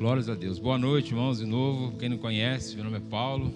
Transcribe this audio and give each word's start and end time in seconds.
Glórias 0.00 0.30
a 0.30 0.34
Deus. 0.34 0.58
Boa 0.58 0.78
noite, 0.78 1.10
irmãos, 1.10 1.40
de 1.40 1.44
novo. 1.44 1.94
Quem 1.98 2.08
não 2.08 2.16
conhece, 2.16 2.74
meu 2.74 2.84
nome 2.84 2.96
é 2.96 3.00
Paulo, 3.00 3.52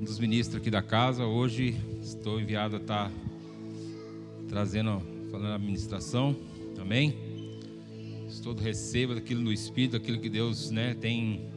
um 0.00 0.04
dos 0.04 0.20
ministros 0.20 0.60
aqui 0.60 0.70
da 0.70 0.80
casa. 0.80 1.24
Hoje 1.24 1.74
estou 2.00 2.40
enviado 2.40 2.76
a 2.76 2.78
estar 2.78 3.10
trazendo, 4.48 5.02
falando 5.32 5.50
a 5.50 5.54
administração. 5.56 6.36
Amém? 6.80 7.12
Todo 8.40 8.60
receba 8.60 9.16
daquilo 9.16 9.42
do 9.42 9.52
Espírito, 9.52 9.96
aquilo 9.96 10.20
que 10.20 10.28
Deus 10.28 10.70
né, 10.70 10.94
tem, 10.94 11.50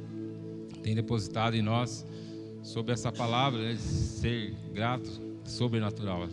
tem 0.81 0.95
depositado 0.95 1.55
em 1.55 1.61
nós, 1.61 2.03
sobre 2.63 2.91
essa 2.91 3.11
palavra, 3.11 3.61
né, 3.61 3.75
ser 3.75 4.55
grato, 4.73 5.11
sobrenatural. 5.45 6.27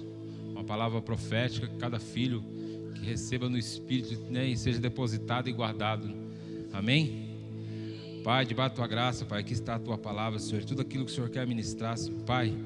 Uma 0.46 0.64
palavra 0.64 1.02
profética 1.02 1.66
que 1.66 1.76
cada 1.76 2.00
filho 2.00 2.42
receba 3.04 3.48
no 3.48 3.58
Espírito 3.58 4.20
né, 4.30 4.48
e 4.48 4.56
seja 4.56 4.80
depositado 4.80 5.48
e 5.48 5.52
guardado. 5.52 6.10
Amém? 6.72 7.28
Pai, 8.24 8.46
debaixo 8.46 8.70
da 8.70 8.76
tua 8.76 8.86
graça, 8.86 9.24
Pai, 9.24 9.40
aqui 9.40 9.52
está 9.52 9.74
a 9.74 9.78
tua 9.78 9.98
palavra, 9.98 10.38
Senhor. 10.38 10.64
Tudo 10.64 10.80
aquilo 10.80 11.04
que 11.04 11.12
o 11.12 11.14
Senhor 11.14 11.28
quer 11.28 11.46
ministrar, 11.46 11.96
Pai. 12.26 12.56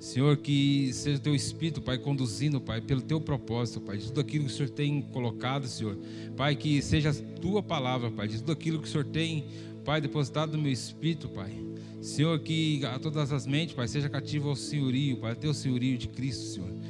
Senhor, 0.00 0.36
que 0.38 0.92
seja 0.92 1.18
o 1.18 1.20
teu 1.20 1.34
Espírito, 1.34 1.80
Pai, 1.80 1.98
conduzindo, 1.98 2.60
Pai, 2.60 2.80
pelo 2.80 3.02
teu 3.02 3.20
propósito, 3.20 3.80
Pai, 3.80 3.98
de 3.98 4.06
tudo 4.06 4.20
aquilo 4.20 4.46
que 4.46 4.50
o 4.50 4.54
Senhor 4.54 4.70
tem 4.70 5.02
colocado, 5.02 5.68
Senhor. 5.68 5.96
Pai, 6.36 6.56
que 6.56 6.80
seja 6.82 7.10
a 7.10 7.40
tua 7.40 7.62
palavra, 7.62 8.10
Pai, 8.10 8.26
de 8.26 8.38
tudo 8.38 8.52
aquilo 8.52 8.80
que 8.80 8.88
o 8.88 8.90
Senhor 8.90 9.04
tem, 9.04 9.44
Pai, 9.84 10.00
depositado 10.00 10.56
no 10.56 10.62
meu 10.62 10.72
espírito, 10.72 11.28
Pai. 11.28 11.52
Senhor, 12.00 12.36
que 12.40 12.84
a 12.84 12.98
todas 12.98 13.32
as 13.32 13.46
mentes, 13.46 13.74
Pai, 13.74 13.86
seja 13.86 14.08
cativo 14.08 14.48
ao 14.48 14.56
senhorio, 14.56 15.18
Pai, 15.18 15.30
ao 15.30 15.36
teu 15.36 15.54
senhorio 15.54 15.96
de 15.96 16.08
Cristo, 16.08 16.46
Senhor 16.46 16.81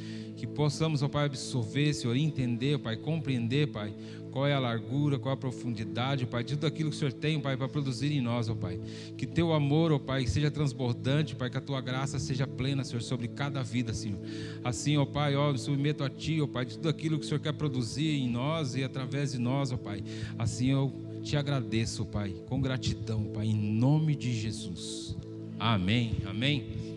que 0.43 0.47
possamos, 0.49 1.05
ó 1.05 1.09
Pai, 1.09 1.27
absorver, 1.27 1.95
Senhor, 1.95 2.17
entender, 2.17 2.77
Pai, 2.77 2.97
compreender, 2.97 3.69
Pai, 3.69 3.95
qual 4.33 4.45
é 4.45 4.53
a 4.53 4.59
largura, 4.59 5.17
qual 5.17 5.33
é 5.33 5.35
a 5.35 5.39
profundidade, 5.39 6.27
Pai, 6.27 6.43
de 6.43 6.57
tudo 6.57 6.67
aquilo 6.67 6.91
que 6.91 6.97
o 6.97 6.99
Senhor 6.99 7.13
tem, 7.13 7.39
Pai, 7.39 7.57
para 7.57 7.69
produzir 7.69 8.11
em 8.11 8.21
nós, 8.21 8.49
ó 8.49 8.55
Pai. 8.57 8.81
Que 9.17 9.25
teu 9.25 9.53
amor, 9.53 9.93
ó 9.93 10.01
Pai, 10.01 10.27
seja 10.27 10.51
transbordante, 10.51 11.37
Pai, 11.37 11.49
que 11.49 11.59
a 11.59 11.61
tua 11.61 11.81
graça 11.81 12.19
seja 12.19 12.45
plena, 12.45 12.83
Senhor, 12.83 13.03
sobre 13.03 13.29
cada 13.29 13.63
vida, 13.63 13.95
Senhor. 13.95 14.19
Assim, 14.65 14.97
ó 14.97 15.05
Pai, 15.05 15.37
ó, 15.37 15.53
me 15.53 15.59
submeto 15.61 16.03
a 16.03 16.11
Ti, 16.11 16.41
ó 16.41 16.49
Pai, 16.49 16.65
de 16.65 16.75
tudo 16.75 16.89
aquilo 16.89 17.21
que 17.21 17.25
o 17.25 17.29
Senhor 17.29 17.39
quer 17.41 17.53
produzir 17.53 18.09
em 18.09 18.29
nós 18.29 18.75
e 18.75 18.83
através 18.83 19.31
de 19.31 19.39
nós, 19.39 19.71
ó 19.71 19.77
Pai. 19.77 20.03
Assim 20.37 20.73
eu 20.73 20.93
te 21.23 21.37
agradeço, 21.37 22.05
Pai, 22.05 22.35
com 22.49 22.61
gratidão, 22.61 23.27
Pai, 23.27 23.47
em 23.47 23.55
nome 23.55 24.17
de 24.17 24.33
Jesus. 24.35 25.17
Amém, 25.57 26.17
amém. 26.27 26.92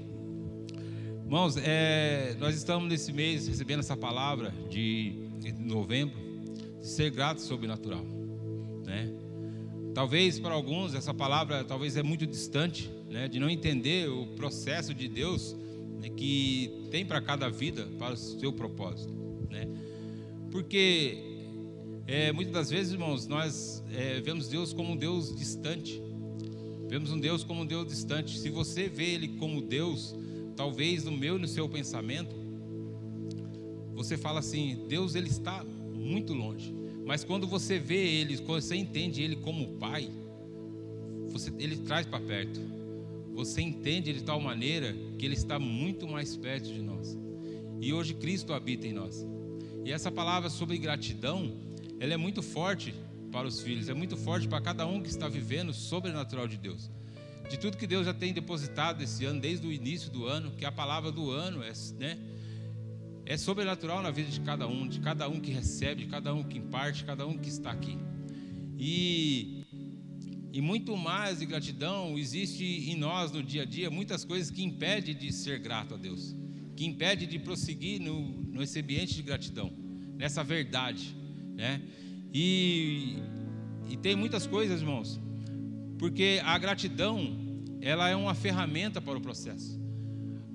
Irmãos, 1.25 1.57
é, 1.57 2.35
nós 2.39 2.55
estamos 2.55 2.87
nesse 2.87 3.11
mês 3.11 3.47
recebendo 3.47 3.79
essa 3.79 3.97
palavra 3.97 4.53
de, 4.69 5.15
novembro, 5.57 6.15
de 6.79 6.85
ser 6.85 7.09
grato 7.09 7.41
sobrenatural, 7.41 8.05
né? 8.85 9.11
Talvez 9.95 10.39
para 10.39 10.53
alguns 10.53 10.93
essa 10.93 11.15
palavra 11.15 11.63
talvez 11.63 11.97
é 11.97 12.03
muito 12.03 12.27
distante, 12.27 12.91
né? 13.09 13.27
De 13.27 13.39
não 13.39 13.49
entender 13.49 14.07
o 14.07 14.27
processo 14.35 14.93
de 14.93 15.07
Deus 15.07 15.55
né, 15.99 16.09
que 16.09 16.85
tem 16.91 17.03
para 17.03 17.19
cada 17.19 17.49
vida, 17.49 17.87
para 17.97 18.13
o 18.13 18.17
seu 18.17 18.53
propósito, 18.53 19.11
né? 19.49 19.67
Porque 20.51 21.17
é, 22.05 22.31
muitas 22.31 22.53
das 22.53 22.69
vezes, 22.69 22.93
irmãos, 22.93 23.25
nós 23.25 23.83
é, 23.91 24.21
vemos 24.21 24.47
Deus 24.47 24.73
como 24.73 24.91
um 24.91 24.95
Deus 24.95 25.35
distante. 25.35 25.99
Vemos 26.87 27.09
um 27.09 27.19
Deus 27.19 27.43
como 27.43 27.63
um 27.63 27.65
Deus 27.65 27.87
distante. 27.87 28.37
Se 28.37 28.51
você 28.51 28.87
vê 28.87 29.05
Ele 29.05 29.29
como 29.39 29.59
Deus, 29.59 30.13
talvez 30.55 31.03
no 31.03 31.11
meu 31.11 31.37
e 31.37 31.39
no 31.39 31.47
seu 31.47 31.67
pensamento, 31.67 32.35
você 33.93 34.17
fala 34.17 34.39
assim: 34.39 34.85
Deus 34.87 35.15
ele 35.15 35.29
está 35.29 35.63
muito 35.63 36.33
longe. 36.33 36.73
Mas 37.05 37.23
quando 37.23 37.45
você 37.45 37.77
vê 37.77 38.19
ele, 38.19 38.37
quando 38.39 38.61
você 38.61 38.75
entende 38.75 39.21
ele 39.21 39.35
como 39.35 39.77
pai, 39.77 40.09
você, 41.29 41.51
ele 41.59 41.77
traz 41.77 42.05
para 42.05 42.19
perto. 42.19 42.59
Você 43.33 43.61
entende 43.61 44.13
de 44.13 44.23
tal 44.23 44.39
maneira 44.39 44.95
que 45.19 45.25
ele 45.25 45.35
está 45.35 45.59
muito 45.59 46.07
mais 46.07 46.35
perto 46.35 46.73
de 46.73 46.81
nós. 46.81 47.17
E 47.81 47.93
hoje 47.93 48.13
Cristo 48.13 48.53
habita 48.53 48.87
em 48.87 48.93
nós. 48.93 49.25
E 49.83 49.91
essa 49.91 50.09
palavra 50.09 50.49
sobre 50.49 50.77
gratidão, 50.77 51.51
ela 51.99 52.13
é 52.13 52.17
muito 52.17 52.41
forte 52.41 52.95
para 53.31 53.47
os 53.47 53.59
filhos, 53.59 53.89
é 53.89 53.93
muito 53.93 54.15
forte 54.15 54.47
para 54.47 54.61
cada 54.61 54.87
um 54.87 55.01
que 55.01 55.09
está 55.09 55.27
vivendo 55.27 55.69
o 55.69 55.73
sobrenatural 55.73 56.47
de 56.47 56.57
Deus 56.57 56.89
de 57.49 57.57
tudo 57.57 57.77
que 57.77 57.87
Deus 57.87 58.05
já 58.05 58.13
tem 58.13 58.33
depositado 58.33 59.01
esse 59.01 59.25
ano, 59.25 59.39
desde 59.39 59.65
o 59.67 59.71
início 59.71 60.09
do 60.09 60.25
ano, 60.25 60.51
que 60.51 60.65
a 60.65 60.71
palavra 60.71 61.11
do 61.11 61.31
ano 61.31 61.63
é, 61.63 61.71
né, 61.97 62.17
é 63.25 63.37
sobrenatural 63.37 64.01
na 64.01 64.11
vida 64.11 64.29
de 64.29 64.39
cada 64.41 64.67
um, 64.67 64.87
de 64.87 64.99
cada 64.99 65.27
um 65.29 65.39
que 65.39 65.51
recebe, 65.51 66.03
de 66.03 66.09
cada 66.09 66.33
um 66.33 66.43
que 66.43 66.57
imparte, 66.57 66.99
de 66.99 67.05
cada 67.05 67.25
um 67.25 67.37
que 67.37 67.49
está 67.49 67.71
aqui. 67.71 67.97
E, 68.77 69.63
e 70.51 70.61
muito 70.61 70.97
mais 70.97 71.39
de 71.39 71.45
gratidão 71.45 72.17
existe 72.17 72.63
em 72.63 72.95
nós 72.95 73.31
no 73.31 73.41
dia 73.41 73.61
a 73.61 73.65
dia 73.65 73.89
muitas 73.89 74.25
coisas 74.25 74.49
que 74.49 74.63
impedem 74.63 75.15
de 75.15 75.31
ser 75.31 75.59
grato 75.59 75.93
a 75.93 75.97
Deus, 75.97 76.35
que 76.75 76.85
impede 76.85 77.25
de 77.25 77.39
prosseguir 77.39 78.01
no, 78.01 78.43
nesse 78.51 78.79
ambiente 78.79 79.15
de 79.15 79.21
gratidão, 79.21 79.71
nessa 80.17 80.43
verdade, 80.43 81.15
né? 81.55 81.81
E, 82.33 83.17
e 83.89 83.95
tem 83.95 84.15
muitas 84.15 84.45
coisas, 84.45 84.81
irmãos, 84.81 85.19
porque 85.97 86.41
a 86.43 86.57
gratidão, 86.57 87.35
ela 87.81 88.09
é 88.09 88.15
uma 88.15 88.33
ferramenta 88.33 89.01
para 89.01 89.17
o 89.17 89.21
processo. 89.21 89.79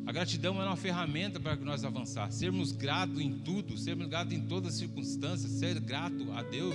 A 0.06 0.12
gratidão 0.12 0.61
é 0.61 0.65
uma 0.65 0.77
ferramenta 0.77 1.39
para 1.39 1.56
que 1.56 1.65
nós 1.65 1.84
avançar. 1.84 2.31
Sermos 2.33 2.73
gratos 2.73 3.21
em 3.21 3.33
tudo, 3.39 3.78
sermos 3.78 4.09
gratos 4.09 4.33
em 4.33 4.41
todas 4.41 4.75
as 4.75 4.78
circunstâncias, 4.78 5.53
ser 5.53 5.78
grato 5.78 6.33
a 6.33 6.43
Deus 6.43 6.75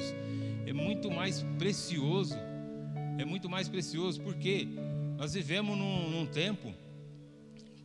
é 0.66 0.74
muito 0.74 1.12
mais 1.12 1.44
precioso. 1.58 2.36
É 3.18 3.26
muito 3.26 3.50
mais 3.50 3.70
precioso 3.70 4.22
porque 4.22 4.68
nós 5.18 5.34
vivemos 5.34 5.78
num, 5.78 6.10
num 6.10 6.26
tempo 6.26 6.74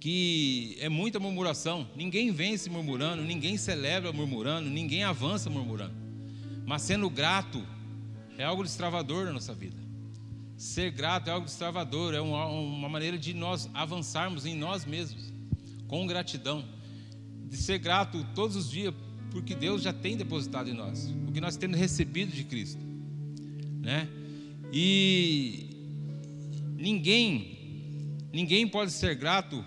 que 0.00 0.76
é 0.80 0.88
muita 0.88 1.20
murmuração. 1.20 1.86
Ninguém 1.94 2.32
vence 2.32 2.70
murmurando, 2.70 3.22
ninguém 3.22 3.56
celebra 3.56 4.12
murmurando, 4.12 4.68
ninguém 4.70 5.04
avança 5.04 5.50
murmurando. 5.50 5.94
Mas 6.64 6.82
sendo 6.82 7.08
grato 7.10 7.62
é 8.38 8.44
algo 8.44 8.62
destravador 8.62 9.26
na 9.26 9.32
nossa 9.32 9.52
vida. 9.52 9.89
Ser 10.60 10.90
grato 10.90 11.28
é 11.28 11.32
algo 11.32 11.46
destravador, 11.46 12.12
é 12.12 12.20
uma, 12.20 12.44
uma 12.44 12.86
maneira 12.86 13.16
de 13.16 13.32
nós 13.32 13.70
avançarmos 13.72 14.44
em 14.44 14.54
nós 14.54 14.84
mesmos, 14.84 15.32
com 15.88 16.06
gratidão. 16.06 16.62
De 17.48 17.56
ser 17.56 17.78
grato 17.78 18.22
todos 18.34 18.56
os 18.56 18.70
dias, 18.70 18.92
porque 19.30 19.54
Deus 19.54 19.80
já 19.80 19.90
tem 19.90 20.18
depositado 20.18 20.68
em 20.68 20.74
nós, 20.74 21.10
o 21.26 21.32
que 21.32 21.40
nós 21.40 21.56
temos 21.56 21.78
recebido 21.78 22.30
de 22.30 22.44
Cristo, 22.44 22.78
né? 23.80 24.06
E 24.70 25.70
ninguém, 26.76 28.18
ninguém 28.30 28.68
pode 28.68 28.90
ser 28.90 29.14
grato 29.14 29.64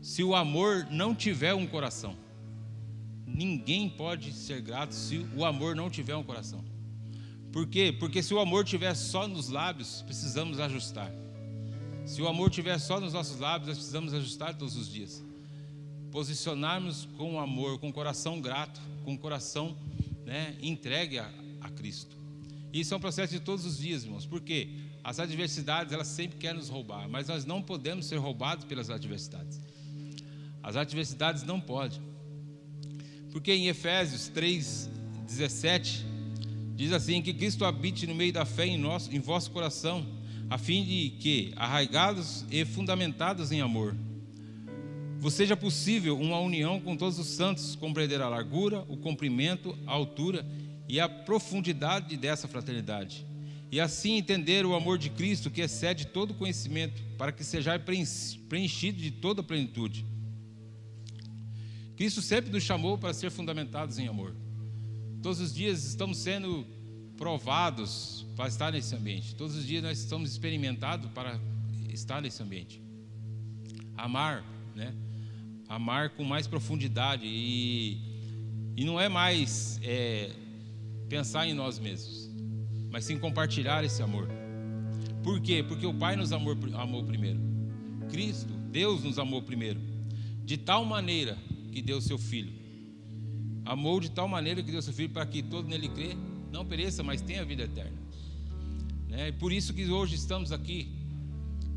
se 0.00 0.22
o 0.22 0.36
amor 0.36 0.86
não 0.88 1.16
tiver 1.16 1.52
um 1.52 1.66
coração. 1.66 2.16
Ninguém 3.26 3.90
pode 3.90 4.32
ser 4.32 4.60
grato 4.60 4.94
se 4.94 5.26
o 5.36 5.44
amor 5.44 5.74
não 5.74 5.90
tiver 5.90 6.14
um 6.14 6.22
coração. 6.22 6.71
Por 7.52 7.66
quê? 7.66 7.94
Porque 7.96 8.22
se 8.22 8.32
o 8.32 8.40
amor 8.40 8.64
estiver 8.64 8.94
só 8.94 9.28
nos 9.28 9.48
lábios, 9.50 10.02
precisamos 10.02 10.58
ajustar. 10.58 11.12
Se 12.06 12.22
o 12.22 12.26
amor 12.26 12.48
estiver 12.48 12.78
só 12.78 12.98
nos 12.98 13.12
nossos 13.12 13.38
lábios, 13.38 13.68
nós 13.68 13.76
precisamos 13.76 14.14
ajustar 14.14 14.54
todos 14.56 14.74
os 14.74 14.90
dias. 14.90 15.22
Posicionarmos 16.10 17.06
com 17.16 17.38
amor, 17.38 17.78
com 17.78 17.92
coração 17.92 18.40
grato, 18.40 18.80
com 19.04 19.16
coração 19.16 19.76
né, 20.24 20.56
entregue 20.62 21.18
a, 21.18 21.30
a 21.60 21.68
Cristo. 21.68 22.16
Isso 22.72 22.94
é 22.94 22.96
um 22.96 23.00
processo 23.00 23.34
de 23.34 23.40
todos 23.40 23.66
os 23.66 23.78
dias, 23.78 24.04
irmãos. 24.04 24.24
Por 24.24 24.40
quê? 24.40 24.70
As 25.04 25.20
adversidades, 25.20 25.92
elas 25.92 26.06
sempre 26.06 26.38
querem 26.38 26.56
nos 26.56 26.70
roubar, 26.70 27.06
mas 27.08 27.28
nós 27.28 27.44
não 27.44 27.60
podemos 27.60 28.06
ser 28.06 28.16
roubados 28.16 28.64
pelas 28.64 28.88
adversidades. 28.88 29.60
As 30.62 30.76
adversidades 30.76 31.42
não 31.42 31.60
podem. 31.60 32.00
Porque 33.30 33.52
em 33.52 33.68
Efésios 33.68 34.28
3, 34.28 34.88
17, 35.26 36.11
Diz 36.74 36.92
assim: 36.92 37.20
que 37.22 37.34
Cristo 37.34 37.64
habite 37.64 38.06
no 38.06 38.14
meio 38.14 38.32
da 38.32 38.44
fé 38.44 38.66
em, 38.66 38.78
nosso, 38.78 39.14
em 39.14 39.18
vosso 39.18 39.50
coração, 39.50 40.06
a 40.48 40.58
fim 40.58 40.84
de 40.84 41.10
que, 41.18 41.52
arraigados 41.56 42.44
e 42.50 42.64
fundamentados 42.64 43.52
em 43.52 43.60
amor, 43.60 43.96
vos 45.18 45.34
seja 45.34 45.56
possível 45.56 46.18
uma 46.18 46.38
união 46.38 46.80
com 46.80 46.96
todos 46.96 47.18
os 47.18 47.28
santos, 47.28 47.76
compreender 47.76 48.20
a 48.20 48.28
largura, 48.28 48.84
o 48.88 48.96
comprimento, 48.96 49.78
a 49.86 49.92
altura 49.92 50.44
e 50.88 50.98
a 50.98 51.08
profundidade 51.08 52.16
dessa 52.16 52.48
fraternidade. 52.48 53.24
E 53.70 53.80
assim 53.80 54.18
entender 54.18 54.66
o 54.66 54.74
amor 54.74 54.98
de 54.98 55.08
Cristo 55.08 55.50
que 55.50 55.62
excede 55.62 56.06
todo 56.06 56.34
conhecimento, 56.34 57.02
para 57.16 57.32
que 57.32 57.42
sejais 57.42 57.80
preenchido 58.48 59.00
de 59.00 59.10
toda 59.10 59.42
plenitude. 59.42 60.04
Cristo 61.96 62.20
sempre 62.20 62.50
nos 62.50 62.62
chamou 62.62 62.98
para 62.98 63.14
ser 63.14 63.30
fundamentados 63.30 63.98
em 63.98 64.08
amor. 64.08 64.34
Todos 65.22 65.38
os 65.38 65.54
dias 65.54 65.84
estamos 65.84 66.18
sendo 66.18 66.66
provados 67.16 68.26
para 68.34 68.48
estar 68.48 68.72
nesse 68.72 68.92
ambiente. 68.96 69.36
Todos 69.36 69.54
os 69.54 69.64
dias 69.64 69.80
nós 69.80 70.00
estamos 70.00 70.32
experimentados 70.32 71.08
para 71.12 71.38
estar 71.88 72.20
nesse 72.20 72.42
ambiente. 72.42 72.82
Amar, 73.96 74.44
né? 74.74 74.92
Amar 75.68 76.10
com 76.10 76.24
mais 76.24 76.48
profundidade 76.48 77.24
e, 77.24 77.98
e 78.76 78.84
não 78.84 78.98
é 78.98 79.08
mais 79.08 79.78
é, 79.84 80.32
pensar 81.08 81.46
em 81.46 81.54
nós 81.54 81.78
mesmos. 81.78 82.28
mas 82.90 83.04
sim 83.04 83.16
compartilhar 83.16 83.84
esse 83.84 84.02
amor. 84.02 84.28
Por 85.22 85.40
quê? 85.40 85.62
Porque 85.62 85.86
o 85.86 85.94
Pai 85.94 86.16
nos 86.16 86.32
amou, 86.32 86.56
amou 86.74 87.04
primeiro. 87.04 87.38
Cristo, 88.10 88.52
Deus 88.72 89.04
nos 89.04 89.20
amou 89.20 89.40
primeiro. 89.40 89.80
De 90.44 90.56
tal 90.56 90.84
maneira 90.84 91.38
que 91.70 91.80
deu 91.80 92.00
seu 92.00 92.18
Filho. 92.18 92.61
Amou 93.64 94.00
de 94.00 94.10
tal 94.10 94.26
maneira 94.26 94.62
que 94.62 94.70
deu 94.70 94.82
seu 94.82 94.92
Filho 94.92 95.10
para 95.10 95.24
que 95.26 95.42
todo 95.42 95.68
nele 95.68 95.88
crê 95.88 96.16
não 96.50 96.64
pereça, 96.64 97.02
mas 97.02 97.20
tenha 97.20 97.44
vida 97.44 97.62
eterna. 97.62 97.96
Né? 99.08 99.28
E 99.28 99.32
por 99.32 99.52
isso 99.52 99.72
que 99.72 99.84
hoje 99.90 100.14
estamos 100.14 100.52
aqui. 100.52 100.88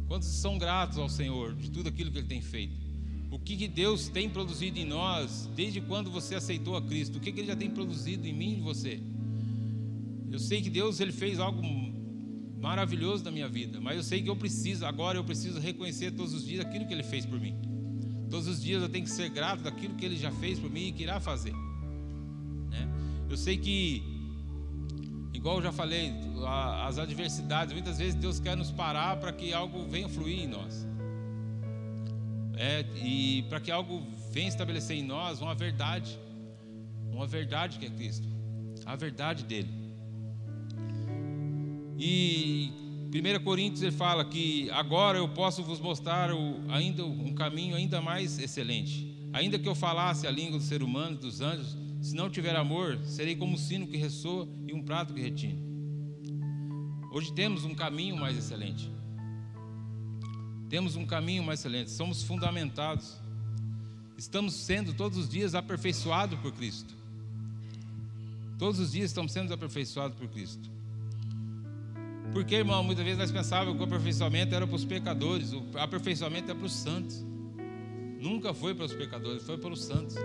Quantos 0.08 0.28
são 0.28 0.58
gratos 0.58 0.98
ao 0.98 1.10
Senhor 1.10 1.54
de 1.56 1.70
tudo 1.72 1.90
aquilo 1.90 2.12
que 2.12 2.20
Ele 2.20 2.28
tem 2.28 2.42
feito? 2.42 2.86
O 3.32 3.40
que, 3.40 3.58
que 3.58 3.68
Deus 3.68 4.08
tem 4.08 4.30
produzido 4.30 4.80
em 4.80 4.86
nós 4.86 5.50
desde 5.56 5.82
quando 5.82 6.12
você 6.12 6.36
aceitou 6.36 6.78
a 6.78 6.82
Cristo? 6.82 7.18
O 7.18 7.20
que, 7.20 7.32
que 7.32 7.40
Ele 7.40 7.48
já 7.48 7.56
tem 7.56 7.70
produzido 7.70 8.28
em 8.28 8.34
mim 8.34 8.52
e 8.52 8.60
em 8.60 8.62
você? 8.62 9.00
Eu 10.32 10.40
sei 10.40 10.62
que 10.62 10.70
Deus 10.70 11.00
ele 11.00 11.12
fez 11.12 11.40
algo 11.40 11.62
maravilhoso 12.60 13.24
na 13.24 13.32
minha 13.32 13.48
vida, 13.48 13.80
mas 13.80 13.96
eu 13.96 14.04
sei 14.04 14.22
que 14.22 14.30
eu 14.30 14.36
preciso, 14.36 14.86
agora 14.86 15.18
eu 15.18 15.24
preciso 15.24 15.60
reconhecer 15.60 16.12
todos 16.12 16.34
os 16.34 16.46
dias 16.46 16.66
aquilo 16.66 16.88
que 16.88 16.94
Ele 16.94 17.04
fez 17.04 17.26
por 17.26 17.40
mim. 17.40 17.56
Todos 18.30 18.48
os 18.48 18.62
dias 18.62 18.82
eu 18.82 18.90
tenho 18.90 19.06
que 19.06 19.12
ser 19.12 19.30
grato 19.30 19.64
daquilo 19.64 19.96
que 19.96 20.04
Ele 20.04 20.18
já 20.18 20.32
fez 20.32 20.60
por 20.60 20.70
mim 20.70 20.88
e 20.88 20.92
que 20.92 21.04
irá 21.04 21.20
fazer. 21.20 21.54
Eu 23.36 23.38
sei 23.38 23.58
que, 23.58 24.02
igual 25.34 25.58
eu 25.58 25.64
já 25.64 25.72
falei, 25.74 26.14
as 26.88 26.98
adversidades, 26.98 27.74
muitas 27.74 27.98
vezes 27.98 28.16
Deus 28.16 28.40
quer 28.40 28.56
nos 28.56 28.72
parar 28.72 29.18
para 29.18 29.34
que 29.34 29.52
algo 29.52 29.86
venha 29.90 30.08
fluir 30.08 30.40
em 30.40 30.48
nós. 30.48 30.88
É, 32.56 32.86
e 32.96 33.44
para 33.50 33.60
que 33.60 33.70
algo 33.70 34.02
venha 34.32 34.48
estabelecer 34.48 34.96
em 34.96 35.04
nós 35.04 35.42
uma 35.42 35.54
verdade, 35.54 36.18
uma 37.12 37.28
verdade 37.28 37.78
que 37.78 37.86
é 37.86 37.90
Cristo, 37.90 38.26
a 38.86 38.96
verdade 38.96 39.44
dele. 39.44 39.70
E 42.00 42.72
1 43.14 43.44
Coríntios 43.44 43.82
ele 43.82 43.92
fala 43.92 44.24
que 44.24 44.70
agora 44.70 45.18
eu 45.18 45.28
posso 45.28 45.62
vos 45.62 45.82
mostrar 45.82 46.32
o, 46.32 46.62
ainda 46.70 47.06
um 47.06 47.36
caminho 47.36 47.76
ainda 47.76 48.00
mais 48.00 48.40
excelente. 48.40 49.14
Ainda 49.34 49.60
que 49.60 49.68
eu 49.68 49.76
falasse 49.76 50.26
a 50.26 50.32
língua 50.32 50.58
do 50.58 50.64
ser 50.64 50.82
humano, 50.82 51.18
dos 51.18 51.42
anjos, 51.42 51.84
se 52.06 52.16
não 52.16 52.30
tiver 52.30 52.56
amor, 52.56 53.00
serei 53.04 53.36
como 53.36 53.56
um 53.56 53.58
sino 53.58 53.88
que 53.88 53.98
ressoa 53.98 54.48
e 54.68 54.74
um 54.76 54.84
prato 54.84 55.12
que 55.12 55.20
retine. 55.20 55.60
Hoje 57.12 57.34
temos 57.34 57.66
um 57.66 57.74
caminho 57.74 58.16
mais 58.16 58.38
excelente. 58.38 58.92
Temos 60.70 60.96
um 60.96 61.04
caminho 61.04 61.44
mais 61.44 61.62
excelente, 61.62 61.90
somos 61.90 62.22
fundamentados. 62.22 63.18
Estamos 64.20 64.54
sendo 64.54 64.94
todos 64.94 65.18
os 65.18 65.28
dias 65.28 65.56
aperfeiçoados 65.56 66.40
por 66.42 66.52
Cristo. 66.52 66.94
Todos 68.60 68.80
os 68.80 68.92
dias 68.92 69.10
estamos 69.10 69.32
sendo 69.32 69.52
aperfeiçoados 69.52 70.16
por 70.16 70.28
Cristo. 70.28 70.70
Porque, 72.32 72.54
irmão, 72.54 72.84
muitas 72.84 73.04
vezes 73.04 73.18
nós 73.18 73.32
pensávamos 73.32 73.78
que 73.78 73.82
o 73.82 73.86
aperfeiçoamento 73.86 74.54
era 74.54 74.68
para 74.68 74.76
os 74.76 74.86
pecadores, 74.86 75.54
o 75.54 75.64
aperfeiçoamento 75.74 76.52
é 76.52 76.54
para 76.54 76.66
os 76.68 76.74
santos. 76.74 77.26
Nunca 78.22 78.54
foi 78.54 78.76
para 78.76 78.86
os 78.86 78.94
pecadores, 78.94 79.42
foi 79.42 79.58
para 79.58 79.74
os 79.74 79.84
santos. 79.84 80.16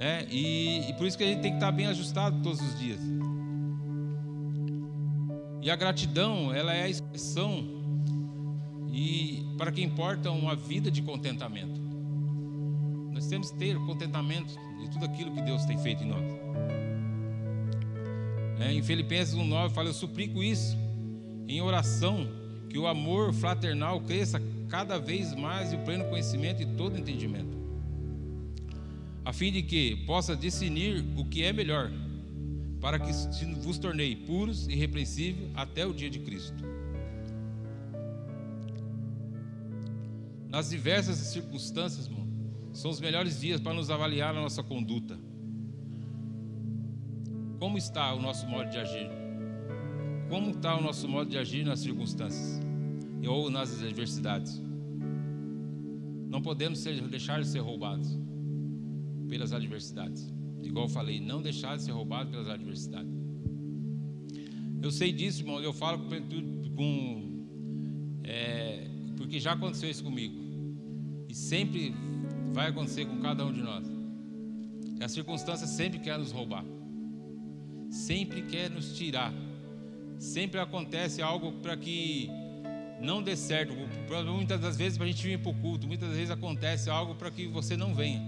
É, 0.00 0.26
e, 0.30 0.88
e 0.88 0.94
por 0.94 1.06
isso 1.06 1.18
que 1.18 1.22
a 1.22 1.26
gente 1.26 1.42
tem 1.42 1.50
que 1.50 1.58
estar 1.58 1.70
bem 1.70 1.86
ajustado 1.86 2.42
todos 2.42 2.58
os 2.60 2.78
dias. 2.78 2.98
E 5.62 5.70
a 5.70 5.76
gratidão, 5.76 6.54
ela 6.54 6.72
é 6.72 6.84
a 6.84 6.88
expressão 6.88 7.80
e 8.90 9.44
para 9.58 9.70
que 9.70 9.82
importa 9.82 10.30
uma 10.30 10.56
vida 10.56 10.90
de 10.90 11.02
contentamento. 11.02 11.78
Nós 13.12 13.26
temos 13.26 13.50
que 13.50 13.58
ter 13.58 13.76
contentamento 13.80 14.54
de 14.80 14.90
tudo 14.90 15.04
aquilo 15.04 15.34
que 15.34 15.42
Deus 15.42 15.66
tem 15.66 15.76
feito 15.76 16.02
em 16.02 16.06
nós. 16.06 16.24
É, 18.58 18.72
em 18.72 18.82
Filipenses 18.82 19.34
1,9 19.34 19.70
fala: 19.70 19.90
Eu 19.90 19.92
suplico 19.92 20.42
isso 20.42 20.78
em 21.46 21.60
oração, 21.60 22.26
que 22.70 22.78
o 22.78 22.86
amor 22.86 23.34
fraternal 23.34 24.00
cresça 24.00 24.40
cada 24.68 24.98
vez 24.98 25.34
mais 25.34 25.72
e 25.72 25.76
o 25.76 25.80
pleno 25.80 26.04
conhecimento 26.04 26.62
e 26.62 26.66
todo 26.66 26.96
entendimento, 26.96 27.58
a 29.30 29.32
fim 29.32 29.52
de 29.52 29.62
que 29.62 29.94
possa 30.06 30.34
discernir 30.34 31.04
o 31.16 31.24
que 31.24 31.44
é 31.44 31.52
melhor, 31.52 31.88
para 32.80 32.98
que 32.98 33.12
vos 33.62 33.78
tornei 33.78 34.16
puros 34.16 34.66
e 34.66 34.72
irrepreensíveis 34.72 35.48
até 35.54 35.86
o 35.86 35.94
dia 35.94 36.10
de 36.10 36.18
Cristo. 36.18 36.64
nas 40.48 40.70
diversas 40.70 41.14
circunstâncias, 41.18 42.06
irmão, 42.06 42.26
são 42.72 42.90
os 42.90 42.98
melhores 42.98 43.40
dias 43.40 43.60
para 43.60 43.72
nos 43.72 43.88
avaliar 43.88 44.36
a 44.36 44.40
nossa 44.40 44.64
conduta. 44.64 45.16
Como 47.60 47.78
está 47.78 48.12
o 48.12 48.20
nosso 48.20 48.48
modo 48.48 48.68
de 48.68 48.78
agir? 48.78 49.08
Como 50.28 50.50
está 50.50 50.76
o 50.76 50.82
nosso 50.82 51.06
modo 51.06 51.30
de 51.30 51.38
agir 51.38 51.64
nas 51.64 51.78
circunstâncias 51.78 52.60
ou 53.24 53.48
nas 53.48 53.80
adversidades? 53.80 54.60
Não 56.28 56.42
podemos 56.42 56.80
ser, 56.80 57.00
deixar 57.02 57.40
de 57.40 57.46
ser 57.46 57.60
roubados 57.60 58.18
pelas 59.30 59.52
adversidades. 59.52 60.30
Igual 60.62 60.86
eu 60.86 60.90
falei, 60.90 61.20
não 61.20 61.40
deixar 61.40 61.76
de 61.76 61.84
ser 61.84 61.92
roubado 61.92 62.30
pelas 62.30 62.48
adversidades. 62.48 63.10
Eu 64.82 64.90
sei 64.90 65.12
disso, 65.12 65.42
irmão, 65.42 65.60
eu 65.60 65.72
falo 65.72 65.98
com, 65.98 66.74
com 66.74 67.46
é, 68.24 68.88
porque 69.16 69.38
já 69.38 69.52
aconteceu 69.52 69.90
isso 69.90 70.02
comigo. 70.02 70.34
E 71.28 71.34
sempre 71.34 71.94
vai 72.52 72.68
acontecer 72.68 73.04
com 73.06 73.20
cada 73.20 73.44
um 73.46 73.52
de 73.52 73.62
nós. 73.62 73.86
A 75.00 75.08
circunstância 75.08 75.66
sempre 75.66 75.98
quer 75.98 76.18
nos 76.18 76.32
roubar. 76.32 76.64
Sempre 77.90 78.42
quer 78.42 78.70
nos 78.70 78.96
tirar. 78.96 79.32
Sempre 80.18 80.60
acontece 80.60 81.22
algo 81.22 81.52
para 81.60 81.76
que 81.76 82.28
não 83.00 83.22
dê 83.22 83.34
certo. 83.36 83.72
Muitas 84.26 84.60
das 84.60 84.76
vezes 84.76 84.98
para 84.98 85.06
a 85.06 85.10
gente 85.10 85.26
vir 85.26 85.38
para 85.38 85.50
o 85.50 85.54
culto, 85.54 85.86
muitas 85.86 86.10
vezes 86.10 86.30
acontece 86.30 86.90
algo 86.90 87.14
para 87.14 87.30
que 87.30 87.46
você 87.46 87.76
não 87.76 87.94
venha. 87.94 88.20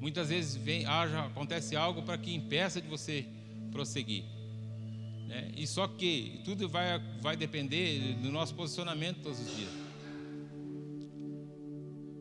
Muitas 0.00 0.30
vezes 0.30 0.56
vem, 0.56 0.86
ah, 0.86 1.26
acontece 1.26 1.76
algo 1.76 2.02
para 2.02 2.16
que 2.16 2.34
impeça 2.34 2.80
de 2.80 2.88
você 2.88 3.26
prosseguir. 3.70 4.24
Né? 5.28 5.52
E 5.56 5.66
só 5.66 5.86
que 5.86 6.40
tudo 6.44 6.68
vai, 6.68 6.98
vai 7.20 7.36
depender 7.36 8.14
do 8.14 8.32
nosso 8.32 8.54
posicionamento 8.54 9.18
todos 9.22 9.38
os 9.38 9.56
dias. 9.56 9.70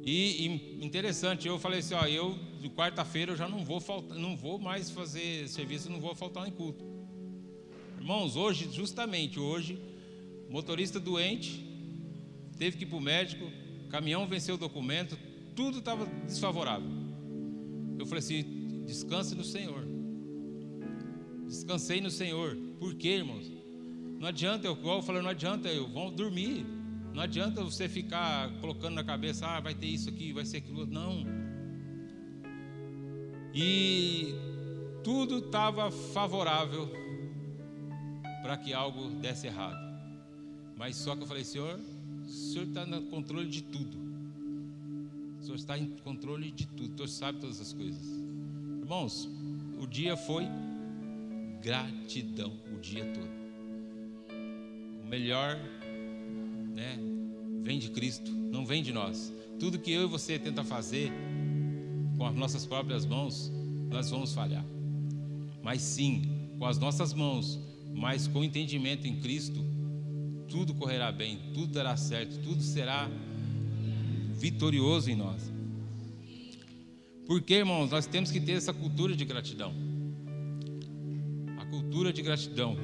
E, 0.03 0.45
e, 0.45 0.85
interessante, 0.85 1.47
eu 1.47 1.57
falei 1.57 1.79
assim, 1.79 1.93
ó, 1.93 2.05
eu 2.05 2.37
de 2.59 2.69
quarta-feira 2.69 3.31
eu 3.31 3.37
já 3.37 3.47
não 3.47 3.63
vou 3.63 3.79
faltar, 3.79 4.17
não 4.17 4.35
vou 4.35 4.59
mais 4.59 4.91
fazer 4.91 5.47
serviço, 5.47 5.89
não 5.89 6.01
vou 6.01 6.13
faltar 6.13 6.47
em 6.47 6.51
culto. 6.51 6.83
Irmãos, 7.97 8.35
hoje, 8.35 8.69
justamente 8.71 9.39
hoje, 9.39 9.79
motorista 10.49 10.99
doente, 10.99 11.65
teve 12.57 12.77
que 12.77 12.83
ir 12.83 12.87
para 12.87 12.97
o 12.97 13.01
médico, 13.01 13.49
caminhão 13.89 14.27
venceu 14.27 14.55
o 14.55 14.57
documento, 14.57 15.17
tudo 15.55 15.79
estava 15.79 16.05
desfavorável. 16.25 16.98
Eu 17.99 18.05
falei 18.05 18.19
assim, 18.19 18.83
descanse 18.85 19.35
no 19.35 19.43
Senhor. 19.43 19.85
Descansei 21.45 21.99
no 21.99 22.09
Senhor. 22.09 22.55
Por 22.79 22.95
quê, 22.95 23.17
irmãos? 23.17 23.51
Não 24.17 24.27
adianta, 24.27 24.65
eu, 24.65 24.77
eu 24.81 25.01
falei, 25.01 25.21
não 25.21 25.29
adianta, 25.29 25.67
eu 25.67 25.87
vou 25.87 26.09
dormir. 26.09 26.65
Não 27.13 27.21
adianta 27.21 27.63
você 27.63 27.89
ficar 27.89 28.49
colocando 28.61 28.95
na 28.95 29.03
cabeça, 29.03 29.45
ah, 29.45 29.59
vai 29.59 29.75
ter 29.75 29.87
isso 29.87 30.09
aqui, 30.09 30.31
vai 30.31 30.45
ser 30.45 30.57
aquilo. 30.57 30.85
Não. 30.85 31.25
E 33.53 34.33
tudo 35.03 35.39
estava 35.39 35.91
favorável 35.91 36.89
para 38.41 38.57
que 38.57 38.73
algo 38.73 39.09
desse 39.09 39.47
errado. 39.47 39.77
Mas 40.77 40.95
só 40.95 41.15
que 41.15 41.23
eu 41.23 41.27
falei, 41.27 41.43
Senhor, 41.43 41.77
o 42.21 42.29
Senhor 42.29 42.67
está 42.67 42.85
no 42.85 43.01
controle 43.03 43.49
de 43.49 43.63
tudo. 43.63 44.08
Senhor 45.49 45.55
está 45.55 45.77
em 45.77 45.89
controle 46.03 46.51
de 46.51 46.67
tudo. 46.67 46.91
O 46.93 46.95
Senhor 46.95 47.07
sabe 47.07 47.39
todas 47.39 47.59
as 47.59 47.73
coisas. 47.73 48.05
Irmãos, 48.81 49.27
o 49.79 49.87
dia 49.87 50.15
foi 50.15 50.45
gratidão 51.61 52.53
o 52.75 52.79
dia 52.79 53.05
todo. 53.05 53.39
O 55.03 55.07
melhor 55.07 55.57
né, 56.73 56.99
vem 57.63 57.79
de 57.79 57.89
Cristo, 57.89 58.31
não 58.31 58.63
vem 58.63 58.83
de 58.83 58.93
nós. 58.93 59.33
Tudo 59.59 59.79
que 59.79 59.91
eu 59.91 60.03
e 60.03 60.07
você 60.07 60.37
tenta 60.37 60.63
fazer 60.63 61.11
com 62.15 62.25
as 62.25 62.35
nossas 62.35 62.65
próprias 62.65 63.05
mãos, 63.05 63.51
nós 63.89 64.09
vamos 64.09 64.33
falhar. 64.33 64.65
Mas 65.63 65.81
sim, 65.81 66.49
com 66.59 66.65
as 66.65 66.77
nossas 66.77 67.11
mãos, 67.11 67.59
mas 67.91 68.27
com 68.27 68.43
entendimento 68.43 69.07
em 69.07 69.19
Cristo, 69.19 69.65
tudo 70.47 70.75
correrá 70.75 71.11
bem, 71.11 71.39
tudo 71.53 71.73
dará 71.73 71.97
certo, 71.97 72.39
tudo 72.39 72.61
será 72.61 73.09
vitorioso 74.39 75.09
em 75.11 75.15
nós. 75.15 75.51
Porque, 77.27 77.55
irmãos, 77.55 77.91
nós 77.91 78.07
temos 78.07 78.31
que 78.31 78.39
ter 78.39 78.53
essa 78.53 78.73
cultura 78.73 79.15
de 79.15 79.25
gratidão. 79.25 79.73
A 81.59 81.65
cultura 81.65 82.11
de 82.11 82.21
gratidão. 82.21 82.75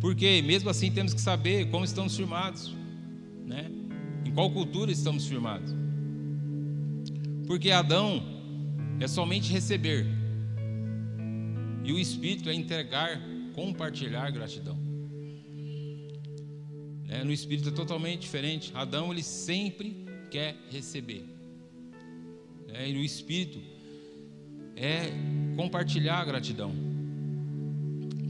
Porque, 0.00 0.40
mesmo 0.42 0.70
assim, 0.70 0.90
temos 0.90 1.12
que 1.12 1.20
saber 1.20 1.70
como 1.70 1.84
estamos 1.84 2.16
firmados 2.16 2.78
né? 3.48 3.70
Em 4.24 4.32
qual 4.32 4.50
cultura 4.50 4.92
estamos 4.92 5.26
firmados? 5.26 5.74
Porque 7.46 7.70
Adão 7.70 8.22
é 9.00 9.08
somente 9.08 9.50
receber, 9.50 10.06
e 11.82 11.92
o 11.92 11.98
Espírito 11.98 12.50
é 12.50 12.54
entregar 12.54 13.20
compartilhar 13.54 14.30
gratidão. 14.30 14.78
É, 17.08 17.24
no 17.24 17.32
espírito 17.32 17.70
é 17.70 17.72
totalmente 17.72 18.20
diferente. 18.20 18.70
Adão 18.74 19.10
ele 19.10 19.22
sempre 19.22 20.04
quer 20.30 20.56
receber. 20.70 21.24
É, 22.68 22.88
e 22.88 22.92
no 22.92 23.00
espírito 23.00 23.60
é 24.76 25.10
compartilhar 25.56 26.18
a 26.20 26.24
gratidão. 26.24 26.72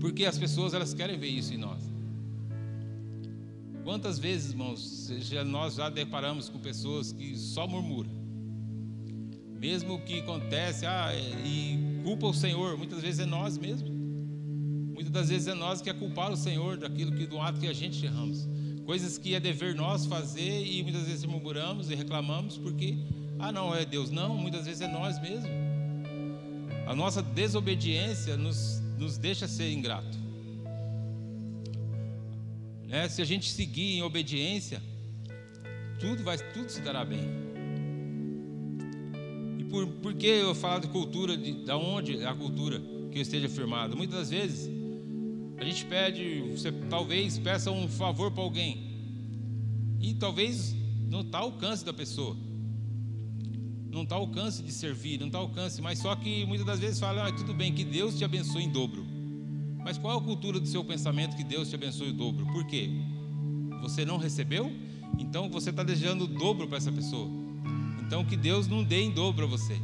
Porque 0.00 0.24
as 0.24 0.38
pessoas 0.38 0.74
elas 0.74 0.94
querem 0.94 1.18
ver 1.18 1.28
isso 1.28 1.52
em 1.52 1.58
nós. 1.58 1.82
Quantas 3.84 4.18
vezes, 4.18 4.50
irmãos, 4.50 5.10
nós 5.46 5.74
já 5.74 5.88
deparamos 5.88 6.48
com 6.48 6.58
pessoas 6.58 7.12
que 7.12 7.36
só 7.36 7.66
murmuram. 7.66 8.10
Mesmo 9.58 10.00
que 10.02 10.20
acontece, 10.20 10.86
ah, 10.86 11.10
e 11.44 12.00
culpa 12.04 12.26
o 12.26 12.34
Senhor, 12.34 12.76
muitas 12.76 13.00
vezes 13.00 13.20
é 13.20 13.26
nós 13.26 13.58
mesmos. 13.58 13.90
Muitas 14.94 15.10
das 15.10 15.28
vezes 15.30 15.48
é 15.48 15.54
nós 15.54 15.80
que 15.80 15.88
é 15.88 15.94
culpar 15.94 16.30
o 16.30 16.36
Senhor 16.36 16.76
daquilo 16.76 17.12
que 17.12 17.26
do 17.26 17.40
ato 17.40 17.58
que 17.58 17.66
a 17.66 17.72
gente 17.72 18.04
erramos. 18.04 18.46
Coisas 18.88 19.18
que 19.18 19.34
é 19.34 19.38
dever 19.38 19.74
nós 19.74 20.06
fazer 20.06 20.64
e 20.64 20.82
muitas 20.82 21.02
vezes 21.02 21.22
murmuramos 21.26 21.90
e 21.90 21.94
reclamamos 21.94 22.56
porque 22.56 22.96
ah, 23.38 23.52
não, 23.52 23.74
é 23.74 23.84
Deus. 23.84 24.10
Não, 24.10 24.34
muitas 24.34 24.64
vezes 24.64 24.80
é 24.80 24.88
nós 24.88 25.20
mesmos. 25.20 25.50
A 26.86 26.94
nossa 26.94 27.22
desobediência 27.22 28.34
nos, 28.38 28.80
nos 28.98 29.18
deixa 29.18 29.46
ser 29.46 29.70
ingrato. 29.70 30.16
Né? 32.86 33.06
Se 33.10 33.20
a 33.20 33.26
gente 33.26 33.50
seguir 33.50 33.98
em 33.98 34.02
obediência, 34.02 34.80
tudo 36.00 36.24
vai, 36.24 36.38
tudo 36.54 36.70
se 36.70 36.80
dará 36.80 37.04
bem. 37.04 37.28
E 39.58 39.64
por, 39.64 39.86
por 39.86 40.14
que 40.14 40.28
eu 40.28 40.54
falo 40.54 40.80
de 40.80 40.88
cultura, 40.88 41.36
de, 41.36 41.62
de 41.62 41.72
onde 41.72 42.24
a 42.24 42.34
cultura 42.34 42.80
que 43.12 43.18
eu 43.18 43.22
esteja 43.22 43.50
firmado? 43.50 43.94
Muitas 43.94 44.30
vezes 44.30 44.77
a 45.58 45.64
gente 45.64 45.84
pede, 45.84 46.40
você 46.50 46.72
talvez 46.88 47.38
peça 47.38 47.70
um 47.70 47.88
favor 47.88 48.30
para 48.30 48.42
alguém 48.42 48.86
e 50.00 50.14
talvez 50.14 50.74
não 51.10 51.20
está 51.22 51.38
ao 51.38 51.44
alcance 51.46 51.84
da 51.84 51.92
pessoa 51.92 52.36
não 53.90 54.02
está 54.02 54.14
ao 54.14 54.22
alcance 54.22 54.62
de 54.62 54.72
servir, 54.72 55.18
não 55.18 55.26
está 55.26 55.38
ao 55.38 55.44
alcance, 55.44 55.80
mas 55.80 55.98
só 55.98 56.14
que 56.14 56.44
muitas 56.46 56.66
das 56.66 56.78
vezes 56.78 57.00
fala, 57.00 57.26
ah, 57.26 57.32
tudo 57.32 57.54
bem, 57.54 57.72
que 57.72 57.84
Deus 57.84 58.16
te 58.16 58.24
abençoe 58.24 58.64
em 58.64 58.70
dobro. 58.70 59.04
Mas 59.78 59.96
qual 59.96 60.14
é 60.14 60.18
a 60.18 60.24
cultura 60.24 60.60
do 60.60 60.66
seu 60.66 60.84
pensamento 60.84 61.36
que 61.36 61.44
Deus 61.44 61.68
te 61.68 61.74
abençoe 61.74 62.10
em 62.10 62.14
dobro? 62.14 62.46
Por 62.46 62.66
quê? 62.66 62.90
Você 63.80 64.04
não 64.04 64.18
recebeu? 64.18 64.70
Então 65.18 65.48
você 65.48 65.70
está 65.70 65.82
desejando 65.82 66.24
o 66.24 66.26
dobro 66.26 66.68
para 66.68 66.76
essa 66.76 66.92
pessoa. 66.92 67.28
Então 68.06 68.24
que 68.24 68.36
Deus 68.36 68.68
não 68.68 68.84
dê 68.84 69.00
em 69.00 69.10
dobro 69.10 69.46
a 69.46 69.48
você. 69.48 69.76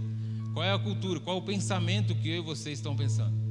Qual 0.52 0.64
é 0.64 0.72
a 0.72 0.78
cultura? 0.78 1.18
Qual 1.18 1.36
é 1.38 1.40
o 1.40 1.42
pensamento 1.42 2.14
que 2.14 2.28
eu 2.28 2.36
e 2.36 2.40
você 2.40 2.70
estão 2.70 2.94
pensando? 2.94 3.43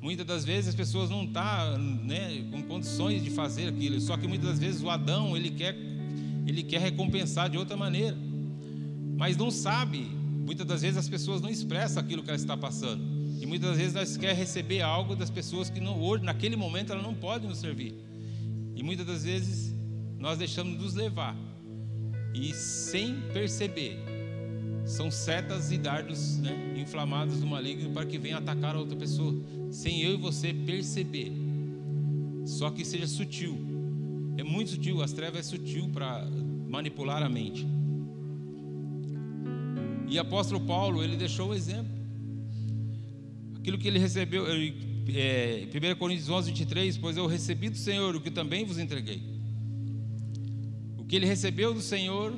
Muitas 0.00 0.26
das 0.26 0.44
vezes 0.44 0.68
as 0.68 0.74
pessoas 0.74 1.10
não 1.10 1.24
estão 1.24 1.42
tá, 1.42 1.76
né, 1.78 2.44
com 2.50 2.62
condições 2.62 3.22
de 3.22 3.30
fazer 3.30 3.68
aquilo. 3.68 4.00
Só 4.00 4.16
que 4.16 4.26
muitas 4.28 4.50
das 4.50 4.58
vezes 4.58 4.82
o 4.82 4.88
Adão 4.88 5.36
ele 5.36 5.50
quer, 5.50 5.76
ele 6.46 6.62
quer 6.62 6.80
recompensar 6.80 7.50
de 7.50 7.58
outra 7.58 7.76
maneira 7.76 8.16
mas 9.18 9.36
não 9.36 9.50
sabe. 9.50 9.98
Muitas 9.98 10.64
das 10.64 10.80
vezes 10.80 10.96
as 10.96 11.08
pessoas 11.08 11.42
não 11.42 11.50
expressam 11.50 12.00
aquilo 12.00 12.22
que 12.22 12.30
ela 12.30 12.38
está 12.38 12.56
passando. 12.56 13.02
E 13.40 13.44
muitas 13.44 13.76
vezes 13.76 13.92
nós 13.92 14.16
quer 14.16 14.34
receber 14.34 14.80
algo 14.80 15.16
das 15.16 15.28
pessoas 15.28 15.68
que 15.68 15.80
não, 15.80 16.00
hoje, 16.00 16.24
naquele 16.24 16.54
momento, 16.54 16.92
ela 16.92 17.02
não 17.02 17.12
pode 17.12 17.46
nos 17.46 17.58
servir. 17.58 17.94
E 18.76 18.82
muitas 18.82 19.04
das 19.04 19.24
vezes 19.24 19.74
nós 20.16 20.38
deixamos 20.38 20.80
nos 20.80 20.94
levar. 20.94 21.36
E 22.32 22.54
sem 22.54 23.20
perceber, 23.32 23.98
são 24.88 25.10
setas 25.10 25.70
e 25.70 25.76
dardos 25.76 26.38
né, 26.38 26.74
inflamados 26.74 27.40
do 27.40 27.46
maligno 27.46 27.90
para 27.90 28.06
que 28.06 28.16
venha 28.16 28.38
atacar 28.38 28.74
a 28.74 28.78
outra 28.78 28.96
pessoa, 28.96 29.38
sem 29.70 30.00
eu 30.00 30.14
e 30.14 30.16
você 30.16 30.54
perceber. 30.54 31.30
Só 32.46 32.70
que 32.70 32.84
seja 32.86 33.06
sutil. 33.06 33.58
É 34.38 34.42
muito 34.42 34.70
sutil, 34.70 35.02
as 35.02 35.12
trevas 35.12 35.40
é 35.40 35.42
sutil 35.42 35.90
para 35.90 36.26
manipular 36.66 37.22
a 37.22 37.28
mente. 37.28 37.66
E 40.08 40.18
apóstolo 40.18 40.64
Paulo, 40.64 41.04
ele 41.04 41.18
deixou 41.18 41.50
o 41.50 41.54
exemplo. 41.54 41.92
Aquilo 43.58 43.76
que 43.76 43.86
ele 43.86 43.98
recebeu, 43.98 44.46
é, 44.46 45.68
1 45.68 45.98
Coríntios 45.98 46.30
11, 46.30 46.50
23, 46.50 46.96
pois 46.96 47.18
eu 47.18 47.26
recebi 47.26 47.68
do 47.68 47.76
Senhor 47.76 48.16
o 48.16 48.20
que 48.22 48.30
também 48.30 48.64
vos 48.64 48.78
entreguei. 48.78 49.22
O 50.96 51.04
que 51.04 51.14
ele 51.14 51.26
recebeu 51.26 51.74
do 51.74 51.82
Senhor, 51.82 52.34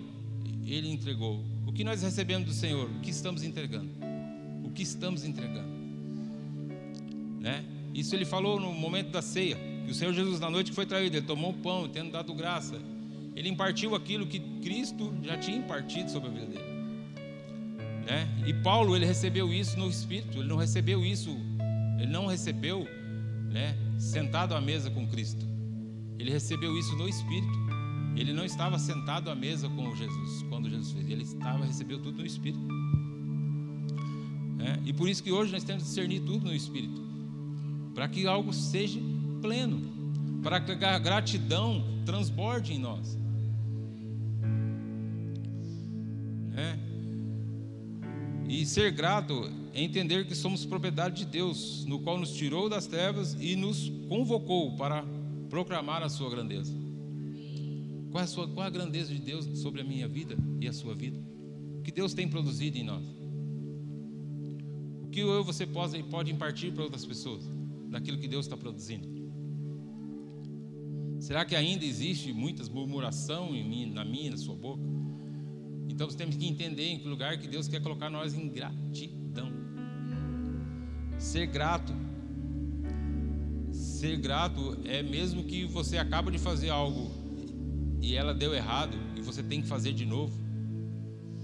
ele 0.66 0.90
entregou. 0.90 1.44
Que 1.80 1.84
nós 1.84 2.02
recebemos 2.02 2.46
do 2.46 2.52
Senhor, 2.52 2.90
o 2.90 3.00
que 3.00 3.10
estamos 3.10 3.42
entregando? 3.42 3.88
O 4.62 4.70
que 4.70 4.82
estamos 4.82 5.24
entregando? 5.24 5.70
Né? 7.40 7.64
Isso 7.94 8.14
ele 8.14 8.26
falou 8.26 8.60
no 8.60 8.70
momento 8.74 9.08
da 9.08 9.22
ceia, 9.22 9.56
que 9.86 9.90
o 9.90 9.94
Senhor 9.94 10.12
Jesus 10.12 10.38
na 10.38 10.50
noite 10.50 10.68
que 10.68 10.74
foi 10.74 10.84
traído, 10.84 11.16
ele 11.16 11.24
tomou 11.24 11.52
o 11.52 11.54
pão, 11.54 11.88
tendo 11.88 12.10
dado 12.10 12.34
graça, 12.34 12.78
ele 13.34 13.48
impartiu 13.48 13.94
aquilo 13.94 14.26
que 14.26 14.40
Cristo 14.60 15.10
já 15.22 15.38
tinha 15.38 15.56
impartido 15.56 16.10
sobre 16.10 16.28
a 16.28 16.32
vida 16.32 16.46
dele. 16.48 16.64
Né? 18.06 18.28
E 18.46 18.52
Paulo 18.52 18.94
ele 18.94 19.06
recebeu 19.06 19.50
isso 19.50 19.78
no 19.78 19.88
Espírito, 19.88 20.36
ele 20.36 20.48
não 20.48 20.56
recebeu 20.58 21.02
isso, 21.02 21.34
ele 21.98 22.12
não 22.12 22.26
recebeu 22.26 22.86
né, 23.50 23.74
sentado 23.98 24.54
à 24.54 24.60
mesa 24.60 24.90
com 24.90 25.08
Cristo. 25.08 25.46
Ele 26.18 26.30
recebeu 26.30 26.78
isso 26.78 26.94
no 26.94 27.08
Espírito. 27.08 27.69
Ele 28.20 28.34
não 28.34 28.44
estava 28.44 28.78
sentado 28.78 29.30
à 29.30 29.34
mesa 29.34 29.66
com 29.70 29.96
Jesus 29.96 30.42
quando 30.50 30.68
Jesus 30.68 30.92
fez. 30.92 31.08
Ele 31.08 31.22
estava 31.22 31.64
recebeu 31.64 31.98
tudo 31.98 32.18
no 32.18 32.26
Espírito. 32.26 32.68
É, 34.58 34.78
e 34.84 34.92
por 34.92 35.08
isso 35.08 35.22
que 35.22 35.32
hoje 35.32 35.50
nós 35.50 35.64
temos 35.64 35.84
que 35.84 35.88
discernir 35.88 36.20
tudo 36.20 36.44
no 36.44 36.54
Espírito, 36.54 37.00
para 37.94 38.06
que 38.06 38.26
algo 38.26 38.52
seja 38.52 39.00
pleno, 39.40 39.80
para 40.42 40.60
que 40.60 40.72
a 40.84 40.98
gratidão 40.98 41.82
transborde 42.04 42.74
em 42.74 42.78
nós. 42.78 43.18
É. 46.54 46.78
E 48.50 48.66
ser 48.66 48.92
grato 48.92 49.50
é 49.72 49.82
entender 49.82 50.26
que 50.26 50.34
somos 50.34 50.66
propriedade 50.66 51.24
de 51.24 51.30
Deus, 51.30 51.86
no 51.86 52.00
qual 52.00 52.18
nos 52.18 52.34
tirou 52.34 52.68
das 52.68 52.86
trevas 52.86 53.34
e 53.40 53.56
nos 53.56 53.90
convocou 54.10 54.76
para 54.76 55.06
proclamar 55.48 56.02
a 56.02 56.10
sua 56.10 56.28
grandeza. 56.28 56.89
Qual 58.10 58.22
a, 58.22 58.26
sua, 58.26 58.48
qual 58.48 58.66
a 58.66 58.70
grandeza 58.70 59.14
de 59.14 59.20
Deus 59.20 59.46
sobre 59.58 59.80
a 59.80 59.84
minha 59.84 60.08
vida 60.08 60.36
e 60.60 60.66
a 60.66 60.72
sua 60.72 60.94
vida? 60.94 61.18
O 61.78 61.82
que 61.82 61.92
Deus 61.92 62.12
tem 62.12 62.28
produzido 62.28 62.76
em 62.76 62.82
nós? 62.82 63.04
O 65.04 65.08
que 65.10 65.20
eu 65.20 65.40
e 65.40 65.44
você 65.44 65.66
pode, 65.66 66.02
pode 66.04 66.30
impartir 66.30 66.72
para 66.72 66.82
outras 66.82 67.04
pessoas 67.04 67.44
daquilo 67.88 68.18
que 68.18 68.26
Deus 68.26 68.46
está 68.46 68.56
produzindo? 68.56 69.08
Será 71.20 71.44
que 71.44 71.54
ainda 71.54 71.84
existe 71.84 72.32
muitas 72.32 72.68
murmuração 72.68 73.54
em 73.54 73.62
mim, 73.62 73.86
na 73.92 74.04
minha, 74.04 74.30
na 74.32 74.36
sua 74.36 74.56
boca? 74.56 74.82
Então 75.88 76.06
nós 76.06 76.16
temos 76.16 76.36
que 76.36 76.46
entender 76.46 76.88
em 76.88 76.98
que 76.98 77.06
lugar 77.06 77.38
que 77.38 77.46
Deus 77.46 77.68
quer 77.68 77.80
colocar 77.80 78.10
nós 78.10 78.34
em 78.34 78.48
gratidão. 78.48 79.52
Ser 81.18 81.46
grato. 81.46 81.92
Ser 83.72 84.16
grato 84.16 84.78
é 84.84 85.02
mesmo 85.02 85.44
que 85.44 85.66
você 85.66 85.98
acaba 85.98 86.30
de 86.30 86.38
fazer 86.38 86.70
algo 86.70 87.19
e 88.00 88.16
ela 88.16 88.32
deu 88.32 88.54
errado 88.54 88.96
e 89.16 89.20
você 89.20 89.42
tem 89.42 89.60
que 89.60 89.68
fazer 89.68 89.92
de 89.92 90.06
novo, 90.06 90.36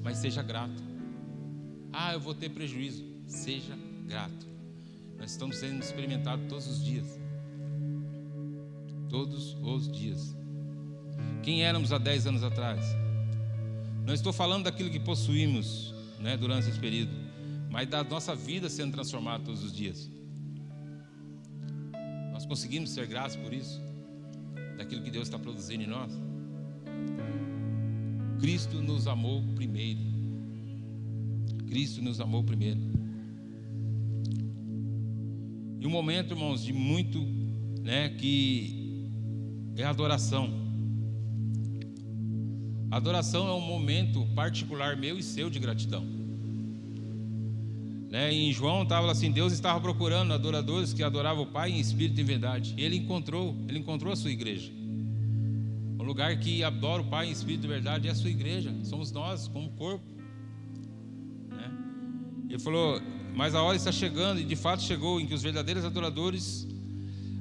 mas 0.02 0.18
seja 0.18 0.42
grato. 0.42 0.82
Ah, 1.92 2.12
eu 2.12 2.20
vou 2.20 2.34
ter 2.34 2.50
prejuízo. 2.50 3.04
Seja 3.26 3.76
grato. 4.06 4.46
Nós 5.18 5.30
estamos 5.30 5.56
sendo 5.56 5.82
experimentados 5.82 6.46
todos 6.48 6.66
os 6.66 6.84
dias. 6.84 7.06
Todos 9.08 9.56
os 9.62 9.90
dias. 9.90 10.36
Quem 11.42 11.64
éramos 11.64 11.92
há 11.92 11.98
10 11.98 12.26
anos 12.26 12.42
atrás? 12.42 12.84
Não 14.04 14.14
estou 14.14 14.32
falando 14.32 14.64
daquilo 14.64 14.90
que 14.90 15.00
possuímos 15.00 15.94
né, 16.20 16.36
durante 16.36 16.68
esse 16.68 16.78
período, 16.78 17.12
mas 17.70 17.88
da 17.88 18.04
nossa 18.04 18.34
vida 18.34 18.68
sendo 18.68 18.92
transformada 18.92 19.44
todos 19.44 19.64
os 19.64 19.72
dias. 19.72 20.10
Nós 22.32 22.46
conseguimos 22.46 22.90
ser 22.90 23.06
gratos 23.06 23.36
por 23.36 23.52
isso, 23.52 23.80
daquilo 24.76 25.02
que 25.02 25.10
Deus 25.10 25.26
está 25.26 25.38
produzindo 25.38 25.82
em 25.82 25.86
nós. 25.86 26.12
Cristo 28.38 28.80
nos 28.80 29.06
amou 29.06 29.42
primeiro. 29.54 30.00
Cristo 31.68 32.02
nos 32.02 32.20
amou 32.20 32.42
primeiro. 32.44 32.80
E 35.80 35.86
um 35.86 35.90
momento, 35.90 36.32
irmãos, 36.34 36.64
de 36.64 36.72
muito, 36.72 37.20
né, 37.82 38.08
que 38.10 39.08
é 39.76 39.84
adoração. 39.84 40.66
Adoração 42.90 43.48
é 43.48 43.52
um 43.52 43.60
momento 43.60 44.24
particular 44.34 44.96
meu 44.96 45.18
e 45.18 45.22
seu 45.22 45.50
de 45.50 45.58
gratidão. 45.58 46.04
Né? 48.10 48.32
Em 48.32 48.52
João 48.52 48.84
estava 48.84 49.10
assim: 49.10 49.30
Deus 49.30 49.52
estava 49.52 49.80
procurando 49.80 50.32
adoradores 50.32 50.92
que 50.92 51.02
adoravam 51.02 51.42
o 51.42 51.46
Pai 51.46 51.70
em 51.70 51.80
espírito 51.80 52.18
e 52.18 52.22
em 52.22 52.26
verdade. 52.26 52.74
E 52.76 52.82
ele 52.82 52.96
encontrou, 52.96 53.54
ele 53.68 53.78
encontrou 53.78 54.12
a 54.12 54.16
sua 54.16 54.30
igreja. 54.30 54.72
Lugar 56.06 56.38
que 56.38 56.64
adora 56.64 57.02
o 57.02 57.06
Pai 57.06 57.26
em 57.26 57.32
espírito 57.32 57.64
e 57.64 57.68
verdade 57.68 58.08
é 58.08 58.10
a 58.10 58.14
sua 58.14 58.30
igreja. 58.30 58.74
Somos 58.84 59.12
nós, 59.12 59.48
como 59.48 59.70
corpo. 59.72 60.04
Né? 61.50 61.70
Ele 62.48 62.58
falou: 62.58 63.00
Mas 63.34 63.54
a 63.54 63.62
hora 63.62 63.76
está 63.76 63.92
chegando, 63.92 64.40
e 64.40 64.44
de 64.44 64.56
fato 64.56 64.82
chegou, 64.82 65.20
em 65.20 65.26
que 65.26 65.34
os 65.34 65.42
verdadeiros 65.42 65.84
adoradores 65.84 66.66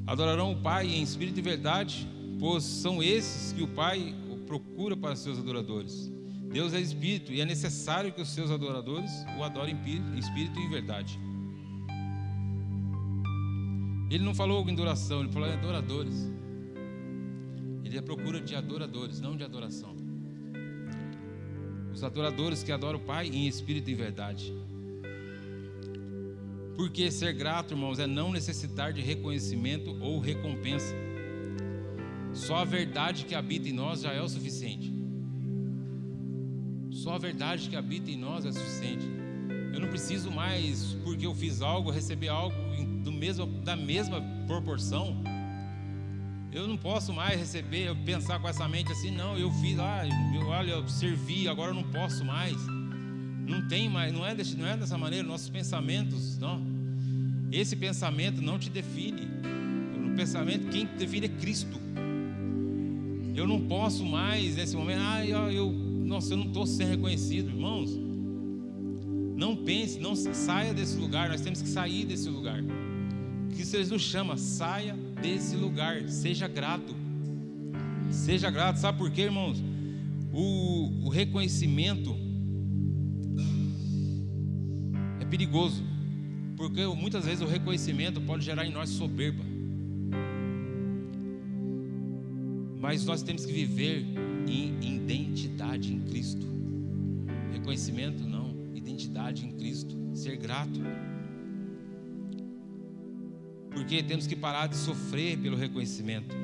Adorarão 0.08 0.52
o 0.52 0.56
Pai 0.58 0.88
em 0.88 1.02
espírito 1.02 1.40
e 1.40 1.42
verdade, 1.42 2.08
pois 2.40 2.64
são 2.64 3.02
esses 3.02 3.52
que 3.54 3.64
o 3.64 3.68
Pai 3.68 4.14
procura 4.46 4.96
para 4.96 5.16
seus 5.16 5.40
adoradores. 5.40 6.12
Deus 6.52 6.74
é 6.74 6.80
espírito 6.80 7.34
e 7.34 7.42
é 7.42 7.46
necessário 7.46 8.14
que 8.14 8.22
os 8.22 8.30
seus 8.30 8.52
adoradores 8.52 9.12
o 9.38 9.44
adorem 9.44 9.76
em 9.76 10.20
espírito 10.20 10.60
e 10.60 10.64
em 10.64 10.70
verdade. 10.70 11.20
Ele 14.12 14.24
não 14.24 14.36
falou 14.36 14.64
em 14.70 14.74
adoração, 14.74 15.22
ele 15.22 15.32
falou 15.32 15.50
em 15.50 15.54
adoradores. 15.54 16.30
Ele 17.96 18.00
é 18.00 18.06
procura 18.06 18.42
de 18.42 18.54
adoradores, 18.54 19.22
não 19.22 19.38
de 19.38 19.44
adoração. 19.46 19.96
Os 21.94 22.04
adoradores 22.04 22.62
que 22.62 22.70
adoram 22.70 23.00
o 23.00 23.02
Pai 23.02 23.28
em 23.28 23.48
espírito 23.48 23.90
e 23.90 23.94
em 23.94 23.96
verdade. 23.96 24.54
Porque 26.76 27.10
ser 27.10 27.32
grato, 27.32 27.74
irmãos, 27.74 27.98
é 27.98 28.06
não 28.06 28.34
necessitar 28.34 28.92
de 28.92 29.00
reconhecimento 29.00 29.96
ou 30.02 30.20
recompensa. 30.20 30.94
Só 32.34 32.58
a 32.58 32.66
verdade 32.66 33.24
que 33.24 33.34
habita 33.34 33.70
em 33.70 33.72
nós 33.72 34.02
já 34.02 34.12
é 34.12 34.22
o 34.22 34.28
suficiente. 34.28 34.94
Só 36.92 37.14
a 37.14 37.18
verdade 37.18 37.70
que 37.70 37.78
habita 37.78 38.12
em 38.12 38.18
nós 38.18 38.46
é 38.46 38.52
suficiente. 38.52 39.06
Eu 39.74 39.80
não 39.80 39.88
preciso 39.88 40.30
mais, 40.30 40.98
porque 41.02 41.26
eu 41.26 41.34
fiz 41.34 41.62
algo, 41.62 41.92
receber 41.92 42.28
algo 42.28 42.54
do 43.06 43.12
mesmo, 43.14 43.46
da 43.46 43.78
mesma 43.78 44.22
proporção. 44.48 45.24
Eu 46.56 46.70
não 46.70 46.78
posso 46.78 47.12
mais 47.12 47.38
receber, 47.38 47.94
pensar 48.06 48.40
com 48.40 48.48
essa 48.48 48.66
mente 48.66 48.90
assim, 48.90 49.12
não, 49.12 49.38
eu 49.38 49.52
fiz, 49.52 49.78
ah, 49.78 50.04
eu, 50.34 50.48
olha, 50.48 50.72
eu 50.72 50.88
servi, 50.88 51.50
agora 51.50 51.72
eu 51.72 51.76
não 51.76 51.84
posso 51.84 52.24
mais. 52.24 52.56
Não 53.46 53.68
tem 53.68 53.90
mais, 53.90 54.14
não 54.14 54.26
é, 54.26 54.34
desse, 54.34 54.56
não 54.56 54.66
é 54.66 54.78
dessa 54.78 54.98
maneira, 54.98 55.28
nossos 55.28 55.50
pensamentos, 55.50 56.38
não. 56.38 56.66
Esse 57.52 57.76
pensamento 57.76 58.42
não 58.42 58.58
te 58.58 58.70
define. 58.70 59.28
O 60.10 60.16
pensamento, 60.16 60.70
quem 60.70 60.86
te 60.86 60.96
define 60.96 61.26
é 61.26 61.30
Cristo. 61.30 61.78
Eu 63.36 63.46
não 63.46 63.60
posso 63.68 64.06
mais 64.06 64.56
nesse 64.56 64.78
momento, 64.78 65.02
ah, 65.02 65.26
eu, 65.26 65.52
eu 65.52 65.72
nossa, 65.74 66.34
eu 66.34 66.38
não 66.38 66.46
estou 66.46 66.66
sendo 66.66 66.92
reconhecido, 66.92 67.50
irmãos. 67.50 67.92
Não 69.36 69.58
pense, 69.58 70.00
não 70.00 70.16
saia 70.16 70.74
desse 70.74 70.96
lugar, 70.96 71.28
nós 71.28 71.42
temos 71.42 71.62
que 71.62 71.68
sair 71.68 72.06
desse 72.06 72.30
lugar. 72.30 72.64
Que 73.58 73.78
nos 73.92 74.02
chama, 74.02 74.38
saia 74.38 74.96
desse 75.22 75.56
lugar, 75.56 76.08
seja 76.10 76.48
grato. 76.48 76.96
Seja 78.12 78.50
grato, 78.50 78.78
sabe 78.78 78.98
por 78.98 79.12
quê, 79.12 79.24
irmãos? 79.24 79.64
O, 80.32 81.06
o 81.06 81.10
reconhecimento 81.10 82.16
é 85.20 85.26
perigoso, 85.26 85.84
porque 86.56 86.86
muitas 86.88 87.26
vezes 87.26 87.42
o 87.42 87.48
reconhecimento 87.48 88.22
pode 88.22 88.44
gerar 88.44 88.66
em 88.66 88.72
nós 88.72 88.90
soberba. 88.90 89.44
Mas 92.80 93.06
nós 93.06 93.24
temos 93.24 93.46
que 93.46 93.52
viver 93.52 94.06
em 94.48 94.96
identidade 94.96 95.94
em 95.94 96.02
Cristo. 96.02 96.46
Reconhecimento 97.52 98.24
não, 98.24 98.56
identidade 98.76 99.46
em 99.46 99.52
Cristo, 99.54 99.98
ser 100.14 100.38
grato. 100.38 100.80
Porque 103.76 104.02
temos 104.02 104.26
que 104.26 104.36
parar 104.36 104.66
de 104.66 104.76
sofrer 104.76 105.38
pelo 105.38 105.56
reconhecimento. 105.56 106.36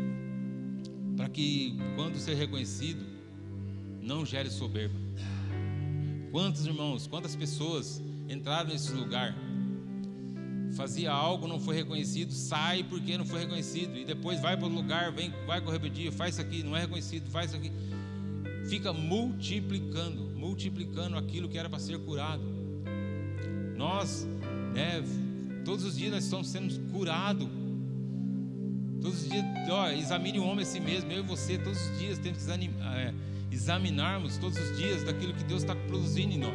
Para 1.17 1.27
que 1.27 1.75
quando 1.95 2.17
ser 2.17 2.35
reconhecido, 2.35 3.03
não 3.99 4.23
gere 4.23 4.51
soberba. 4.51 4.95
Quantos 6.31 6.65
irmãos, 6.65 7.07
quantas 7.07 7.35
pessoas 7.35 7.99
entraram 8.29 8.69
nesse 8.69 8.91
lugar 8.91 9.35
fazia 10.71 11.11
algo, 11.11 11.47
não 11.47 11.59
foi 11.59 11.75
reconhecido, 11.75 12.31
sai 12.31 12.83
porque 12.83 13.17
não 13.17 13.25
foi 13.25 13.41
reconhecido, 13.41 13.97
e 13.97 14.05
depois 14.05 14.39
vai 14.39 14.55
para 14.55 14.67
o 14.67 14.69
lugar, 14.69 15.11
vem, 15.11 15.31
vai 15.45 15.61
com 15.61 15.69
rebeldia, 15.69 16.11
faz 16.11 16.35
isso 16.35 16.41
aqui, 16.41 16.63
não 16.63 16.75
é 16.75 16.81
reconhecido, 16.81 17.29
faz 17.29 17.51
isso 17.51 17.57
aqui. 17.57 17.71
Fica 18.69 18.93
multiplicando, 18.93 20.31
multiplicando 20.35 21.17
aquilo 21.17 21.49
que 21.49 21.57
era 21.57 21.69
para 21.69 21.79
ser 21.79 21.99
curado. 21.99 22.43
Nós, 23.75 24.27
né, 24.73 25.03
todos 25.63 25.85
os 25.85 25.97
dias 25.97 26.11
nós 26.11 26.23
estamos 26.23 26.49
sendo 26.49 26.91
curados. 26.91 27.47
Todos 29.01 29.23
os 29.23 29.29
dias, 29.29 29.43
ó, 29.69 29.89
examine 29.89 30.39
o 30.39 30.43
homem 30.43 30.63
a 30.63 30.65
si 30.65 30.79
mesmo, 30.79 31.11
eu 31.11 31.23
e 31.23 31.27
você, 31.27 31.57
todos 31.57 31.79
os 31.89 31.99
dias 31.99 32.19
temos 32.19 32.43
que 32.45 32.51
é, 32.51 33.13
examinarmos 33.51 34.37
todos 34.37 34.57
os 34.57 34.77
dias 34.77 35.03
daquilo 35.03 35.33
que 35.33 35.43
Deus 35.43 35.63
está 35.63 35.75
produzindo 35.75 36.33
em 36.33 36.37
nós. 36.37 36.53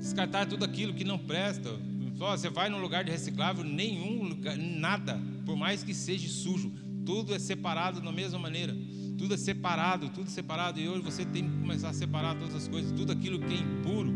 Descartar 0.00 0.46
tudo 0.46 0.64
aquilo 0.64 0.92
que 0.94 1.04
não 1.04 1.18
presta, 1.18 1.70
só 2.16 2.36
você 2.36 2.50
vai 2.50 2.68
num 2.68 2.80
lugar 2.80 3.04
de 3.04 3.12
reciclável, 3.12 3.62
nenhum 3.62 4.24
lugar, 4.24 4.56
nada, 4.56 5.20
por 5.46 5.56
mais 5.56 5.84
que 5.84 5.94
seja 5.94 6.28
sujo, 6.28 6.72
tudo 7.06 7.32
é 7.32 7.38
separado 7.38 8.00
da 8.00 8.10
mesma 8.10 8.38
maneira. 8.38 8.76
Tudo 9.16 9.34
é 9.34 9.36
separado, 9.36 10.08
tudo 10.10 10.26
é 10.26 10.30
separado. 10.30 10.78
E 10.78 10.88
hoje 10.88 11.00
você 11.00 11.24
tem 11.24 11.48
que 11.48 11.56
começar 11.58 11.88
a 11.88 11.92
separar 11.92 12.36
todas 12.36 12.54
as 12.54 12.68
coisas, 12.68 12.92
tudo 12.92 13.12
aquilo 13.12 13.38
que 13.38 13.54
é 13.54 13.56
impuro, 13.56 14.12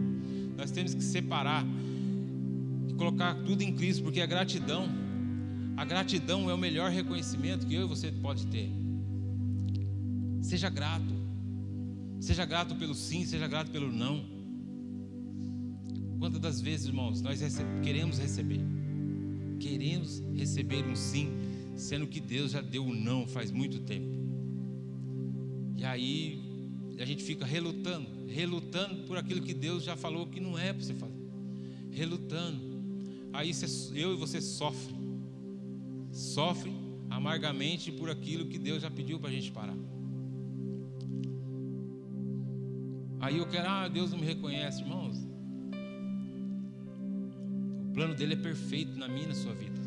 nós 0.57 0.71
temos 0.71 0.95
que 0.95 1.03
separar 1.03 1.65
e 2.93 2.97
colocar 2.97 3.35
tudo 3.45 3.63
em 3.63 3.75
Cristo, 3.75 4.03
porque 4.03 4.21
a 4.21 4.27
gratidão, 4.27 4.89
a 5.77 5.85
gratidão 5.85 6.51
é 6.51 6.55
o 6.55 6.59
melhor 6.59 6.91
reconhecimento 6.91 7.67
que 7.67 7.75
eu 7.75 7.85
e 7.85 7.89
você 7.89 8.13
pode 8.13 8.47
ter. 8.47 8.71
Seja 10.43 10.69
grato. 10.69 11.23
Seja 12.21 12.45
grato 12.45 12.75
pelo 12.77 12.95
sim, 12.95 13.25
seja 13.25 13.49
grato 13.49 13.71
pelo 13.71 13.91
não. 13.91 14.25
Quantas 16.19 16.41
das 16.41 16.61
vezes, 16.61 16.87
irmãos, 16.87 17.21
nós 17.21 17.41
queremos 17.83 18.19
receber? 18.19 18.61
Queremos 19.59 20.23
receber 20.35 20.85
um 20.87 20.95
sim, 20.95 21.33
sendo 21.75 22.07
que 22.07 22.21
Deus 22.21 22.53
já 22.53 22.61
deu 22.61 22.85
um 22.85 22.95
não 22.95 23.27
faz 23.27 23.51
muito 23.51 23.81
tempo. 23.81 24.23
E 25.77 25.85
aí 25.85 26.41
a 26.99 27.05
gente 27.05 27.25
fica 27.25 27.45
relutando, 27.45 28.09
relutando 28.29 29.03
por 29.05 29.19
aquilo 29.19 29.43
que 29.43 29.53
Deus 29.53 29.83
já 29.83 29.97
falou 29.97 30.29
que 30.29 30.39
não 30.39 30.57
é 30.57 30.73
para 30.73 30.83
você 30.83 30.95
fazer. 30.95 31.23
Relutando. 31.91 32.72
Aí 33.33 33.53
você, 33.55 33.67
eu 33.95 34.13
e 34.13 34.17
você 34.17 34.41
sofre. 34.41 34.95
Sofre 36.11 36.73
amargamente 37.09 37.91
por 37.91 38.11
aquilo 38.11 38.47
que 38.47 38.59
Deus 38.59 38.83
já 38.83 38.91
pediu 38.91 39.19
para 39.19 39.31
a 39.31 39.33
gente 39.33 39.51
parar. 39.51 39.77
Aí 43.21 43.39
eu 43.39 43.47
quero, 43.47 43.69
ah, 43.69 43.89
Deus 43.89 44.11
não 44.11 44.19
me 44.19 44.27
reconhece, 44.27 44.83
irmãos. 44.83 45.17
O 47.89 47.93
plano 47.93 48.15
dele 48.15 48.35
é 48.35 48.37
perfeito 48.37 48.99
na 48.99 49.07
minha 49.07 49.25
e 49.25 49.29
na 49.29 49.35
sua 49.35 49.55
vida. 49.55 49.81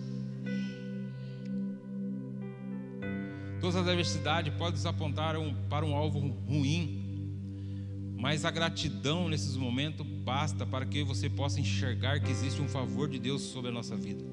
Todas 3.59 3.75
as 3.77 3.87
adversidades 3.87 4.53
podem 4.53 4.73
nos 4.73 4.85
apontar 4.85 5.35
para 5.69 5.85
um 5.85 5.95
alvo 5.95 6.19
ruim, 6.19 7.01
mas 8.15 8.45
a 8.45 8.51
gratidão 8.51 9.27
nesses 9.27 9.57
momentos 9.57 10.05
basta 10.25 10.65
para 10.65 10.85
que 10.85 11.03
você 11.03 11.29
possa 11.29 11.61
enxergar 11.61 12.19
que 12.19 12.31
existe 12.31 12.61
um 12.61 12.67
favor 12.67 13.07
de 13.07 13.19
Deus 13.19 13.41
sobre 13.43 13.69
a 13.69 13.73
nossa 13.73 13.95
vida. 13.95 14.25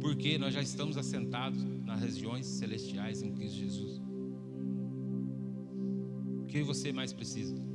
Porque 0.00 0.36
nós 0.36 0.52
já 0.52 0.60
estamos 0.60 0.98
assentados 0.98 1.64
nas 1.86 2.00
regiões 2.00 2.44
celestiais 2.44 3.22
em 3.22 3.32
Cristo 3.32 3.56
Jesus. 3.56 4.02
O 6.42 6.46
que 6.46 6.62
você 6.62 6.92
mais 6.92 7.12
precisa? 7.12 7.68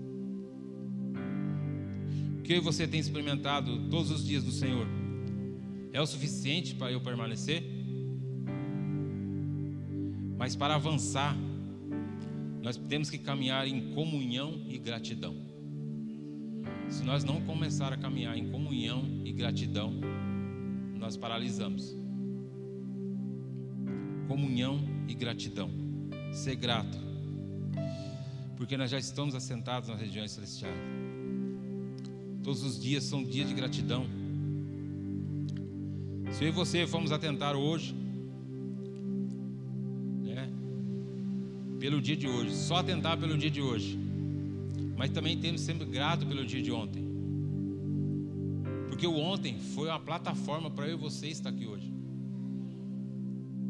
que 2.43 2.59
você 2.59 2.85
tem 2.85 2.99
experimentado 2.99 3.89
todos 3.89 4.11
os 4.11 4.25
dias 4.25 4.43
do 4.43 4.51
Senhor 4.51 4.85
é 5.93 6.01
o 6.01 6.05
suficiente 6.05 6.75
para 6.75 6.91
eu 6.91 6.99
permanecer? 6.99 7.63
Mas 10.37 10.55
para 10.55 10.75
avançar, 10.75 11.35
nós 12.61 12.75
temos 12.75 13.09
que 13.09 13.17
caminhar 13.17 13.67
em 13.67 13.93
comunhão 13.93 14.61
e 14.67 14.77
gratidão. 14.77 15.42
Se 16.93 17.03
nós 17.03 17.23
não 17.23 17.41
começar 17.41 17.91
a 17.91 17.97
caminhar 17.97 18.37
em 18.37 18.51
comunhão 18.51 19.03
e 19.25 19.33
gratidão, 19.33 19.95
nós 20.95 21.17
paralisamos. 21.17 21.97
Comunhão 24.27 24.79
e 25.07 25.15
gratidão. 25.15 25.71
Ser 26.31 26.55
grato. 26.55 26.95
Porque 28.55 28.77
nós 28.77 28.91
já 28.91 28.99
estamos 28.99 29.33
assentados 29.33 29.89
nas 29.89 29.99
regiões 29.99 30.33
celestiais. 30.33 30.77
Todos 32.43 32.61
os 32.61 32.79
dias 32.79 33.03
são 33.05 33.23
dias 33.23 33.49
de 33.49 33.55
gratidão. 33.55 34.05
Se 36.31 36.43
eu 36.43 36.49
e 36.49 36.51
você 36.51 36.85
formos 36.85 37.11
atentar 37.11 37.55
hoje, 37.55 37.95
né, 40.21 40.47
pelo 41.79 41.99
dia 41.99 42.15
de 42.15 42.27
hoje, 42.27 42.53
só 42.53 42.75
atentar 42.75 43.17
pelo 43.17 43.35
dia 43.35 43.49
de 43.49 43.61
hoje, 43.63 43.97
mas 44.97 45.09
também 45.09 45.37
temos 45.37 45.61
sempre 45.61 45.85
grato 45.85 46.25
pelo 46.25 46.45
dia 46.45 46.61
de 46.61 46.71
ontem, 46.71 47.03
porque 48.87 49.07
o 49.07 49.17
ontem 49.17 49.59
foi 49.59 49.89
uma 49.89 49.99
plataforma 49.99 50.69
para 50.69 50.87
eu 50.87 50.93
e 50.93 50.97
você 50.97 51.27
estar 51.27 51.49
aqui 51.49 51.65
hoje. 51.65 51.91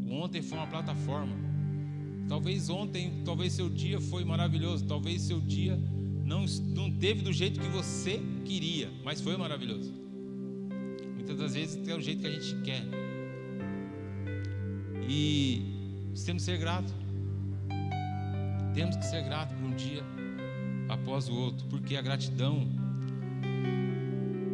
O 0.06 0.14
ontem 0.14 0.42
foi 0.42 0.58
uma 0.58 0.68
plataforma. 0.68 1.34
Talvez 2.28 2.70
ontem, 2.70 3.22
talvez 3.24 3.54
seu 3.54 3.70
dia 3.70 4.00
foi 4.00 4.24
maravilhoso, 4.24 4.86
talvez 4.86 5.22
seu 5.22 5.40
dia 5.40 5.78
não, 6.24 6.46
não 6.76 6.92
teve 6.92 7.22
do 7.22 7.34
jeito 7.34 7.60
que 7.60 7.68
você 7.68 8.22
queria, 8.46 8.90
mas 9.04 9.22
foi 9.22 9.36
maravilhoso. 9.38 9.94
Muitas 11.16 11.38
das 11.38 11.54
vezes 11.54 11.88
é 11.88 11.96
o 11.96 12.02
jeito 12.02 12.22
que 12.22 12.28
a 12.28 12.32
gente 12.32 12.62
quer. 12.62 12.84
Nós 16.10 16.24
temos 16.24 16.44
que 16.44 16.52
ser 16.52 16.58
gratos. 16.58 16.94
Temos 18.74 18.96
que 18.96 19.06
ser 19.06 19.24
gratos 19.24 19.56
por 19.56 19.66
um 19.66 19.76
dia 19.76 20.04
após 20.89 21.30
o 21.30 21.34
outro, 21.34 21.65
porque 21.67 21.96
a 21.96 22.02
gratidão, 22.02 22.67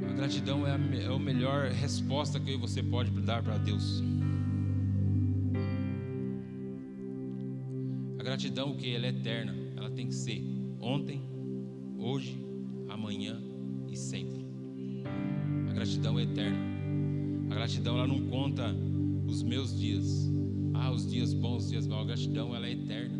a 0.09 0.13
gratidão 0.13 0.65
é 0.65 0.71
a, 0.71 0.79
é 0.95 1.13
a 1.13 1.19
melhor 1.19 1.69
resposta 1.69 2.39
que 2.39 2.55
você 2.57 2.81
pode 2.83 3.11
dar 3.21 3.43
para 3.43 3.57
Deus. 3.57 4.03
A 8.19 8.23
gratidão, 8.23 8.71
o 8.71 8.75
que 8.75 8.93
ela 8.93 9.05
é 9.05 9.09
eterna, 9.09 9.55
ela 9.75 9.89
tem 9.89 10.07
que 10.07 10.15
ser 10.15 10.43
ontem, 10.79 11.21
hoje, 11.97 12.37
amanhã 12.89 13.41
e 13.87 13.95
sempre. 13.95 14.45
A 15.69 15.73
gratidão 15.73 16.19
é 16.19 16.23
eterna. 16.23 16.57
A 17.49 17.55
gratidão 17.55 17.95
ela 17.97 18.07
não 18.07 18.27
conta 18.27 18.75
os 19.27 19.41
meus 19.41 19.77
dias. 19.77 20.29
Ah, 20.73 20.91
os 20.91 21.09
dias 21.09 21.33
bons, 21.33 21.63
os 21.63 21.69
dias 21.69 21.87
maus. 21.87 22.03
A 22.03 22.05
gratidão 22.07 22.55
ela 22.55 22.67
é 22.67 22.71
eterna. 22.71 23.17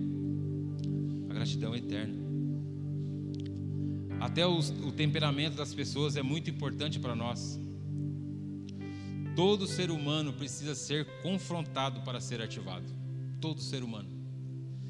A 1.30 1.34
gratidão 1.34 1.74
é 1.74 1.78
eterna. 1.78 2.19
Até 4.20 4.46
os, 4.46 4.70
o 4.70 4.92
temperamento 4.92 5.56
das 5.56 5.74
pessoas 5.74 6.18
é 6.18 6.22
muito 6.22 6.50
importante 6.50 7.00
para 7.00 7.16
nós. 7.16 7.60
Todo 9.36 9.66
ser 9.66 9.90
humano 9.90 10.34
precisa 10.34 10.76
ser 10.76 11.06
confrontado 11.22 12.02
para 12.02 12.20
ser 12.20 12.42
ativado. 12.42 12.86
Todo 13.40 13.62
ser 13.62 13.82
humano. 13.84 14.10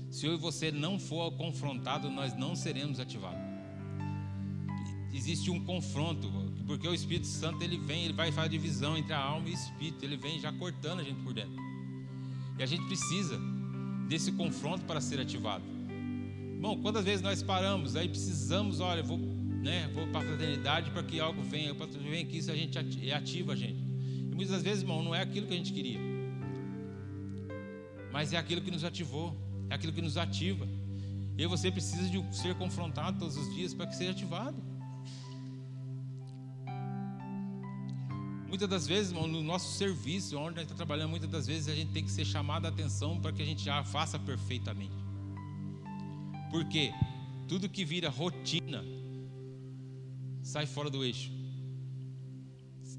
Se 0.09 0.25
eu 0.25 0.33
e 0.33 0.37
você 0.37 0.71
não 0.71 0.97
for 0.99 1.31
confrontado, 1.33 2.09
nós 2.09 2.35
não 2.35 2.55
seremos 2.55 2.99
ativados. 2.99 3.39
Existe 5.13 5.51
um 5.51 5.63
confronto, 5.63 6.27
porque 6.65 6.87
o 6.87 6.93
Espírito 6.93 7.27
Santo 7.27 7.63
ele 7.63 7.77
vem, 7.77 8.05
ele 8.05 8.13
vai 8.13 8.31
fazer 8.31 8.49
divisão 8.49 8.97
entre 8.97 9.13
a 9.13 9.19
alma 9.19 9.47
e 9.47 9.51
o 9.51 9.53
espírito, 9.53 10.03
ele 10.03 10.17
vem 10.17 10.39
já 10.39 10.51
cortando 10.53 11.01
a 11.01 11.03
gente 11.03 11.21
por 11.21 11.33
dentro. 11.33 11.55
E 12.57 12.63
a 12.63 12.65
gente 12.65 12.85
precisa 12.85 13.39
desse 14.07 14.31
confronto 14.31 14.85
para 14.85 14.99
ser 14.99 15.19
ativado. 15.19 15.78
Bom, 16.59 16.81
quantas 16.81 17.05
vezes 17.05 17.21
nós 17.21 17.41
paramos, 17.41 17.95
aí 17.95 18.09
precisamos, 18.09 18.79
olha, 18.79 19.01
vou, 19.01 19.17
né, 19.17 19.89
vou 19.93 20.07
para 20.07 20.19
a 20.19 20.23
fraternidade 20.23 20.91
para 20.91 21.03
que 21.03 21.19
algo 21.19 21.41
venha, 21.41 21.73
para 21.73 21.87
que 21.87 22.41
se 22.41 22.51
a 22.51 22.55
gente 22.55 22.77
ativa 23.11 23.53
a 23.53 23.55
gente. 23.55 23.81
E 24.31 24.35
muitas 24.35 24.61
vezes, 24.61 24.81
irmão, 24.81 25.01
não 25.01 25.15
é 25.15 25.21
aquilo 25.21 25.47
que 25.47 25.53
a 25.53 25.57
gente 25.57 25.71
queria, 25.71 25.99
mas 28.11 28.33
é 28.33 28.37
aquilo 28.37 28.61
que 28.61 28.71
nos 28.71 28.83
ativou 28.83 29.49
é 29.69 29.75
aquilo 29.75 29.93
que 29.93 30.01
nos 30.01 30.17
ativa. 30.17 30.67
E 31.37 31.45
você 31.45 31.71
precisa 31.71 32.09
de 32.09 32.35
ser 32.35 32.55
confrontado 32.55 33.19
todos 33.19 33.37
os 33.37 33.53
dias 33.53 33.73
para 33.73 33.87
que 33.87 33.95
seja 33.95 34.11
ativado. 34.11 34.57
Muitas 38.47 38.67
das 38.67 38.87
vezes, 38.87 39.11
irmão, 39.11 39.27
no 39.27 39.43
nosso 39.43 39.77
serviço, 39.77 40.35
onde 40.37 40.57
a 40.57 40.61
gente 40.61 40.71
está 40.71 40.75
trabalhando, 40.75 41.11
muitas 41.11 41.29
das 41.29 41.45
vezes 41.45 41.69
a 41.69 41.75
gente 41.75 41.91
tem 41.91 42.03
que 42.03 42.11
ser 42.11 42.25
chamado 42.25 42.65
a 42.65 42.69
atenção 42.69 43.21
para 43.21 43.31
que 43.31 43.41
a 43.43 43.45
gente 43.45 43.63
já 43.63 43.83
faça 43.83 44.17
perfeitamente. 44.17 45.08
Porque 46.49 46.91
tudo 47.47 47.69
que 47.69 47.85
vira 47.85 48.09
rotina 48.09 48.83
sai 50.41 50.65
fora 50.65 50.89
do 50.89 51.03
eixo. 51.03 51.31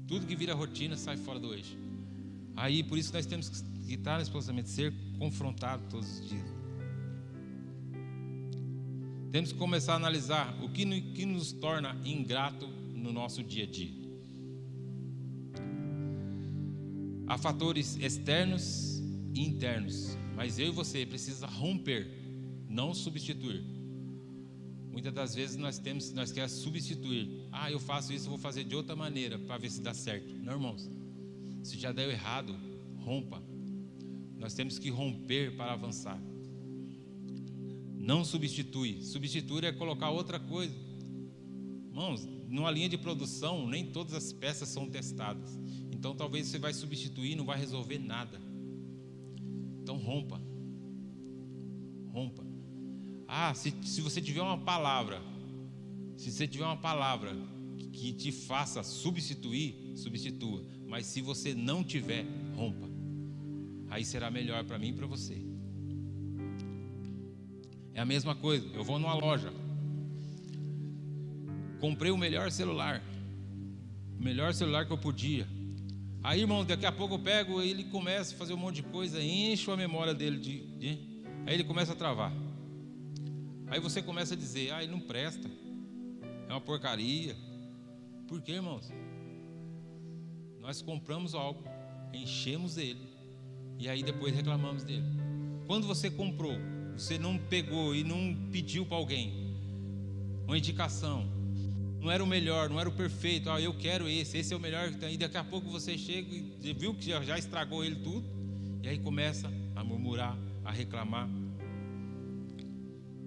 Tudo 0.07 0.25
que 0.25 0.35
vira 0.35 0.53
rotina 0.53 0.95
sai 0.97 1.17
fora 1.17 1.39
do 1.39 1.53
eixo. 1.53 1.77
Aí, 2.55 2.83
por 2.83 2.97
isso 2.97 3.13
nós 3.13 3.25
temos 3.25 3.49
que 3.49 3.93
estar 3.93 4.17
nesse 4.17 4.29
posicionamento, 4.29 4.67
ser 4.67 4.93
confrontado 5.17 5.83
todos 5.89 6.19
os 6.19 6.29
dias. 6.29 6.61
Temos 9.31 9.53
que 9.53 9.57
começar 9.57 9.93
a 9.93 9.95
analisar 9.95 10.61
o 10.61 10.69
que, 10.69 10.85
que 11.13 11.25
nos 11.25 11.53
torna 11.53 11.95
ingrato 12.03 12.67
no 12.67 13.13
nosso 13.13 13.41
dia 13.41 13.63
a 13.63 13.67
dia. 13.67 14.01
Há 17.27 17.37
fatores 17.37 17.95
externos 17.95 19.01
e 19.33 19.45
internos, 19.45 20.17
mas 20.35 20.59
eu 20.59 20.67
e 20.67 20.71
você 20.71 21.05
precisa 21.05 21.47
romper, 21.47 22.20
não 22.71 22.93
substituir. 22.93 23.63
Muitas 24.91 25.13
das 25.13 25.35
vezes 25.35 25.55
nós 25.55 25.77
temos, 25.77 26.11
nós 26.13 26.31
queremos 26.31 26.53
substituir. 26.53 27.47
Ah, 27.51 27.71
eu 27.71 27.79
faço 27.79 28.13
isso, 28.13 28.25
eu 28.25 28.31
vou 28.31 28.39
fazer 28.39 28.63
de 28.63 28.75
outra 28.75 28.95
maneira 28.95 29.37
para 29.37 29.57
ver 29.57 29.69
se 29.69 29.81
dá 29.81 29.93
certo. 29.93 30.33
Não, 30.35 30.53
irmãos. 30.53 30.89
Se 31.63 31.77
já 31.77 31.91
deu 31.91 32.09
errado, 32.09 32.55
rompa. 32.97 33.41
Nós 34.37 34.53
temos 34.53 34.79
que 34.79 34.89
romper 34.89 35.55
para 35.55 35.73
avançar. 35.73 36.19
Não 37.97 38.25
substitui. 38.25 39.03
Substituir 39.03 39.63
é 39.63 39.71
colocar 39.71 40.09
outra 40.09 40.39
coisa. 40.39 40.75
Irmãos, 41.89 42.27
numa 42.49 42.71
linha 42.71 42.89
de 42.89 42.97
produção, 42.97 43.67
nem 43.67 43.85
todas 43.85 44.13
as 44.13 44.33
peças 44.33 44.69
são 44.69 44.89
testadas. 44.89 45.59
Então 45.91 46.15
talvez 46.15 46.47
você 46.47 46.57
vai 46.57 46.73
substituir 46.73 47.35
não 47.35 47.45
vai 47.45 47.59
resolver 47.59 47.99
nada. 47.99 48.41
Então 49.81 49.97
rompa. 49.97 50.41
Rompa. 52.11 52.50
Ah, 53.33 53.53
se, 53.53 53.73
se 53.83 54.01
você 54.01 54.21
tiver 54.21 54.41
uma 54.41 54.57
palavra, 54.57 55.21
se 56.17 56.29
você 56.29 56.45
tiver 56.45 56.65
uma 56.65 56.75
palavra 56.75 57.33
que 57.93 58.11
te 58.11 58.29
faça 58.29 58.83
substituir, 58.83 59.93
substitua. 59.95 60.61
Mas 60.85 61.05
se 61.05 61.21
você 61.21 61.55
não 61.55 61.81
tiver, 61.81 62.25
rompa. 62.53 62.89
Aí 63.89 64.03
será 64.03 64.29
melhor 64.29 64.65
para 64.65 64.77
mim 64.77 64.89
e 64.89 64.93
para 64.93 65.07
você. 65.07 65.41
É 67.93 68.01
a 68.01 68.05
mesma 68.05 68.35
coisa. 68.35 68.67
Eu 68.73 68.83
vou 68.83 68.99
numa 68.99 69.13
loja. 69.13 69.53
Comprei 71.79 72.11
o 72.11 72.17
melhor 72.17 72.51
celular. 72.51 73.01
O 74.19 74.21
melhor 74.21 74.53
celular 74.53 74.85
que 74.85 74.91
eu 74.91 74.97
podia. 74.97 75.47
Aí, 76.21 76.41
irmão, 76.41 76.65
daqui 76.65 76.85
a 76.85 76.91
pouco 76.91 77.13
eu 77.13 77.19
pego 77.19 77.61
ele 77.61 77.85
começa 77.85 78.35
a 78.35 78.37
fazer 78.37 78.53
um 78.53 78.57
monte 78.57 78.75
de 78.75 78.83
coisa, 78.83 79.23
encho 79.23 79.71
a 79.71 79.77
memória 79.77 80.13
dele 80.13 80.37
de, 80.37 80.65
de 80.77 80.89
aí 81.45 81.53
ele 81.53 81.63
começa 81.63 81.93
a 81.93 81.95
travar. 81.95 82.40
Aí 83.71 83.79
você 83.79 84.03
começa 84.03 84.35
a 84.35 84.37
dizer: 84.37 84.71
"Ah, 84.71 84.83
ele 84.83 84.91
não 84.91 84.99
presta. 84.99 85.49
É 86.47 86.51
uma 86.51 86.61
porcaria". 86.61 87.35
Por 88.27 88.39
quê, 88.43 88.51
irmãos? 88.51 88.93
Nós 90.59 90.79
compramos 90.79 91.33
algo, 91.33 91.63
enchemos 92.13 92.77
ele 92.77 93.09
e 93.79 93.89
aí 93.89 94.03
depois 94.03 94.35
reclamamos 94.35 94.83
dele. 94.83 95.05
Quando 95.65 95.87
você 95.87 96.11
comprou 96.11 96.55
você 97.01 97.17
não 97.17 97.37
pegou 97.37 97.95
e 97.95 98.03
não 98.03 98.35
pediu 98.51 98.85
para 98.85 98.97
alguém 98.97 99.55
uma 100.45 100.57
indicação. 100.57 101.27
Não 101.99 102.11
era 102.11 102.23
o 102.23 102.27
melhor, 102.27 102.69
não 102.69 102.79
era 102.79 102.89
o 102.89 102.91
perfeito. 102.91 103.49
Ah, 103.49 103.61
eu 103.61 103.73
quero 103.73 104.07
esse, 104.07 104.37
esse 104.37 104.53
é 104.53 104.57
o 104.57 104.59
melhor. 104.59 104.91
E 105.09 105.17
daqui 105.17 105.37
a 105.37 105.43
pouco 105.43 105.69
você 105.69 105.97
chega 105.97 106.29
e 106.33 106.73
viu 106.73 106.93
que 106.93 107.05
já, 107.05 107.21
já 107.23 107.37
estragou 107.37 107.83
ele 107.83 107.95
tudo. 107.97 108.23
E 108.83 108.87
aí 108.87 108.99
começa 108.99 109.51
a 109.75 109.83
murmurar, 109.83 110.37
a 110.65 110.71
reclamar. 110.71 111.29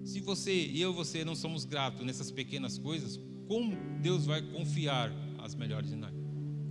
Se 0.05 0.21
você 0.21 0.53
e 0.53 0.79
eu 0.79 0.93
você 0.93 1.25
não 1.25 1.35
somos 1.35 1.65
gratos 1.65 2.05
nessas 2.05 2.31
pequenas 2.31 2.77
coisas, 2.77 3.19
como 3.47 3.75
Deus 4.01 4.25
vai 4.25 4.41
confiar 4.41 5.11
as 5.39 5.53
melhores 5.53 5.91
em 5.91 5.97
nós? 5.97 6.13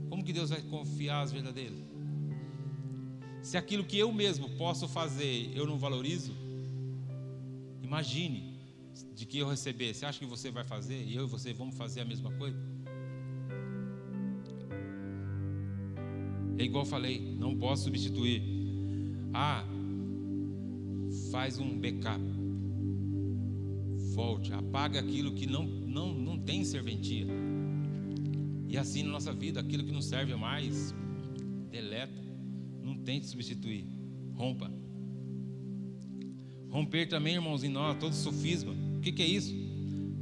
Como 0.08 0.24
que 0.24 0.32
Deus 0.32 0.48
vai 0.48 0.62
confiar 0.62 1.20
as 1.20 1.32
verdadeiras? 1.32 1.78
Se 3.42 3.58
aquilo 3.58 3.84
que 3.84 3.98
eu 3.98 4.10
mesmo 4.10 4.48
posso 4.56 4.88
fazer 4.88 5.52
eu 5.54 5.66
não 5.66 5.76
valorizo, 5.76 6.32
Imagine 7.94 8.58
de 9.14 9.24
que 9.24 9.38
eu 9.38 9.48
receber. 9.48 9.94
Você 9.94 10.04
acha 10.04 10.18
que 10.18 10.26
você 10.26 10.50
vai 10.50 10.64
fazer 10.64 11.00
e 11.04 11.14
eu 11.14 11.26
e 11.26 11.28
você 11.28 11.52
vamos 11.52 11.76
fazer 11.76 12.00
a 12.00 12.04
mesma 12.04 12.32
coisa? 12.32 12.58
É 16.58 16.64
igual 16.64 16.84
falei, 16.84 17.20
não 17.38 17.56
posso 17.56 17.84
substituir. 17.84 18.42
Ah, 19.32 19.64
faz 21.30 21.58
um 21.60 21.78
backup. 21.78 22.20
Volte, 24.14 24.52
apaga 24.52 25.00
aquilo 25.00 25.32
que 25.32 25.44
não, 25.44 25.64
não, 25.64 26.14
não 26.14 26.38
tem 26.38 26.64
serventia. 26.64 27.26
E 28.68 28.78
assim 28.78 29.02
na 29.02 29.10
nossa 29.10 29.32
vida, 29.32 29.58
aquilo 29.58 29.82
que 29.82 29.90
não 29.90 30.00
serve 30.00 30.36
mais, 30.36 30.94
deleta. 31.68 32.22
Não 32.80 32.96
tente 32.96 33.26
substituir. 33.26 33.84
Rompa. 34.34 34.70
Romper 36.70 37.08
também, 37.08 37.34
irmãos, 37.34 37.64
em 37.64 37.68
nós 37.68 37.98
todo 37.98 38.12
sofisma. 38.14 38.72
O 38.96 39.00
que, 39.00 39.10
que 39.10 39.22
é 39.22 39.26
isso? 39.26 39.52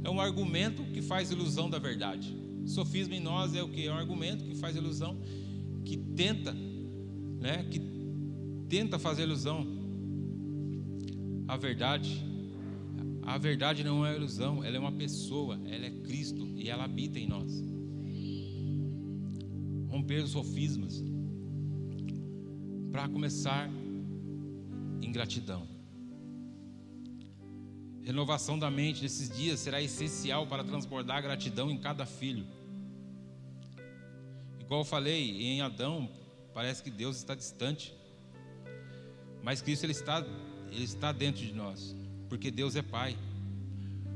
É 0.03 0.09
um 0.09 0.19
argumento 0.19 0.83
que 0.85 1.01
faz 1.01 1.29
ilusão 1.29 1.69
da 1.69 1.77
verdade. 1.77 2.35
Sofisma 2.65 3.15
em 3.15 3.19
nós 3.19 3.53
é 3.53 3.61
o 3.61 3.69
que? 3.69 3.85
É 3.85 3.91
um 3.91 3.97
argumento 3.97 4.43
que 4.43 4.55
faz 4.55 4.75
ilusão, 4.75 5.21
que 5.85 5.97
tenta, 5.97 6.51
né? 7.39 7.63
Que 7.69 7.79
tenta 8.67 8.97
fazer 8.97 9.23
ilusão. 9.23 9.67
A 11.47 11.57
verdade, 11.57 12.23
a 13.25 13.37
verdade 13.37 13.83
não 13.83 14.05
é 14.05 14.15
ilusão, 14.15 14.63
ela 14.63 14.75
é 14.75 14.79
uma 14.79 14.91
pessoa, 14.91 15.59
ela 15.65 15.85
é 15.85 15.89
Cristo 15.89 16.45
e 16.55 16.69
ela 16.69 16.83
habita 16.83 17.19
em 17.19 17.27
nós. 17.27 17.63
Romper 19.89 20.23
os 20.23 20.31
sofismas 20.31 21.03
para 22.91 23.07
começar 23.07 23.69
em 25.01 25.11
gratidão. 25.11 25.67
Renovação 28.03 28.59
da 28.59 28.69
mente 28.69 29.01
nesses 29.01 29.29
dias 29.29 29.61
será 29.61 29.81
essencial 29.81 30.45
para 30.45 30.63
transbordar 30.63 31.21
gratidão 31.21 31.71
em 31.71 31.77
cada 31.77 32.05
filho. 32.05 32.45
Igual 34.59 34.81
eu 34.81 34.85
falei, 34.85 35.41
em 35.41 35.61
Adão, 35.61 36.09
parece 36.53 36.83
que 36.83 36.91
Deus 36.91 37.17
está 37.17 37.33
distante. 37.33 37.95
Mas 39.41 39.61
Cristo 39.61 39.85
ele 39.85 39.93
está, 39.93 40.19
ele 40.69 40.83
está 40.83 41.11
dentro 41.11 41.41
de 41.41 41.53
nós, 41.53 41.95
porque 42.33 42.49
Deus 42.49 42.75
é 42.75 42.81
Pai. 42.81 43.15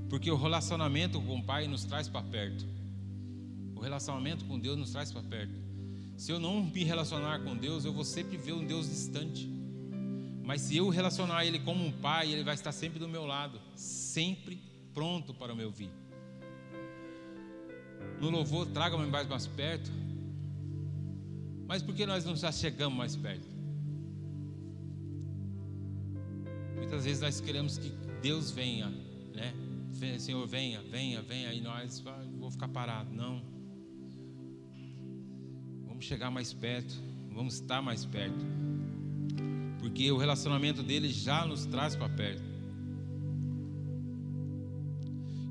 Porque 0.09 0.31
o 0.31 0.35
relacionamento 0.35 1.21
com 1.21 1.37
o 1.37 1.43
Pai 1.43 1.67
nos 1.67 1.83
traz 1.83 2.09
para 2.09 2.23
perto. 2.23 2.65
O 3.75 3.79
relacionamento 3.79 4.43
com 4.45 4.57
Deus 4.57 4.75
nos 4.75 4.89
traz 4.89 5.11
para 5.11 5.21
perto. 5.21 5.53
Se 6.17 6.31
eu 6.31 6.39
não 6.39 6.63
me 6.63 6.83
relacionar 6.83 7.43
com 7.43 7.55
Deus, 7.55 7.85
eu 7.85 7.93
vou 7.93 8.03
sempre 8.03 8.35
ver 8.35 8.53
um 8.53 8.65
Deus 8.65 8.89
distante. 8.89 9.47
Mas 10.43 10.61
se 10.61 10.75
eu 10.75 10.89
relacionar 10.89 11.45
Ele 11.45 11.59
como 11.59 11.85
um 11.85 11.91
Pai, 11.91 12.31
Ele 12.31 12.43
vai 12.43 12.55
estar 12.55 12.71
sempre 12.71 12.97
do 12.97 13.07
meu 13.07 13.23
lado, 13.23 13.61
sempre 13.75 14.59
pronto 14.95 15.31
para 15.31 15.53
me 15.53 15.63
ouvir. 15.63 15.91
No 18.19 18.31
louvor, 18.31 18.65
traga-me 18.65 19.05
mais, 19.05 19.27
mais 19.27 19.45
perto. 19.45 19.91
Mas 21.67 21.83
por 21.83 21.93
que 21.93 22.03
nós 22.03 22.25
não 22.25 22.35
já 22.35 22.51
chegamos 22.51 22.97
mais 22.97 23.15
perto? 23.15 23.47
Muitas 26.77 27.05
vezes 27.05 27.21
nós 27.21 27.39
queremos 27.39 27.77
que 27.77 28.06
Deus 28.21 28.51
venha, 28.51 28.89
né? 29.33 29.53
Senhor, 30.19 30.45
venha, 30.47 30.81
venha, 30.83 31.21
venha, 31.21 31.53
e 31.53 31.61
nós 31.61 32.03
ah, 32.05 32.23
vou 32.37 32.51
ficar 32.51 32.67
parado. 32.67 33.13
Não. 33.13 33.41
Vamos 35.87 36.05
chegar 36.05 36.29
mais 36.29 36.53
perto, 36.53 36.93
vamos 37.33 37.55
estar 37.55 37.81
mais 37.81 38.05
perto. 38.05 38.45
Porque 39.79 40.11
o 40.11 40.17
relacionamento 40.17 40.83
dele 40.83 41.09
já 41.09 41.45
nos 41.45 41.65
traz 41.65 41.95
para 41.95 42.09
perto. 42.09 42.57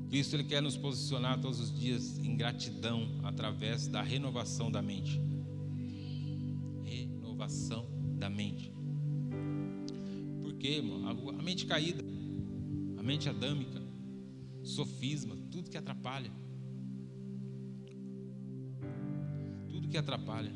Cristo 0.09 0.35
ele 0.35 0.45
quer 0.45 0.61
nos 0.61 0.77
posicionar 0.77 1.39
todos 1.41 1.59
os 1.59 1.77
dias 1.77 2.17
em 2.19 2.37
gratidão 2.37 3.19
através 3.23 3.87
da 3.87 4.01
renovação 4.01 4.71
da 4.71 4.81
mente. 4.81 5.19
Renovação 6.83 7.85
da 8.17 8.29
mente. 8.29 8.71
Porque, 10.41 10.67
irmão, 10.67 11.09
a 11.09 11.43
mente 11.43 11.65
caída, 11.65 12.03
mente 13.07 13.29
adâmica, 13.29 13.81
sofisma, 14.63 15.33
tudo 15.49 15.69
que 15.69 15.77
atrapalha. 15.77 16.29
Tudo 19.69 19.87
que 19.87 19.97
atrapalha. 19.97 20.51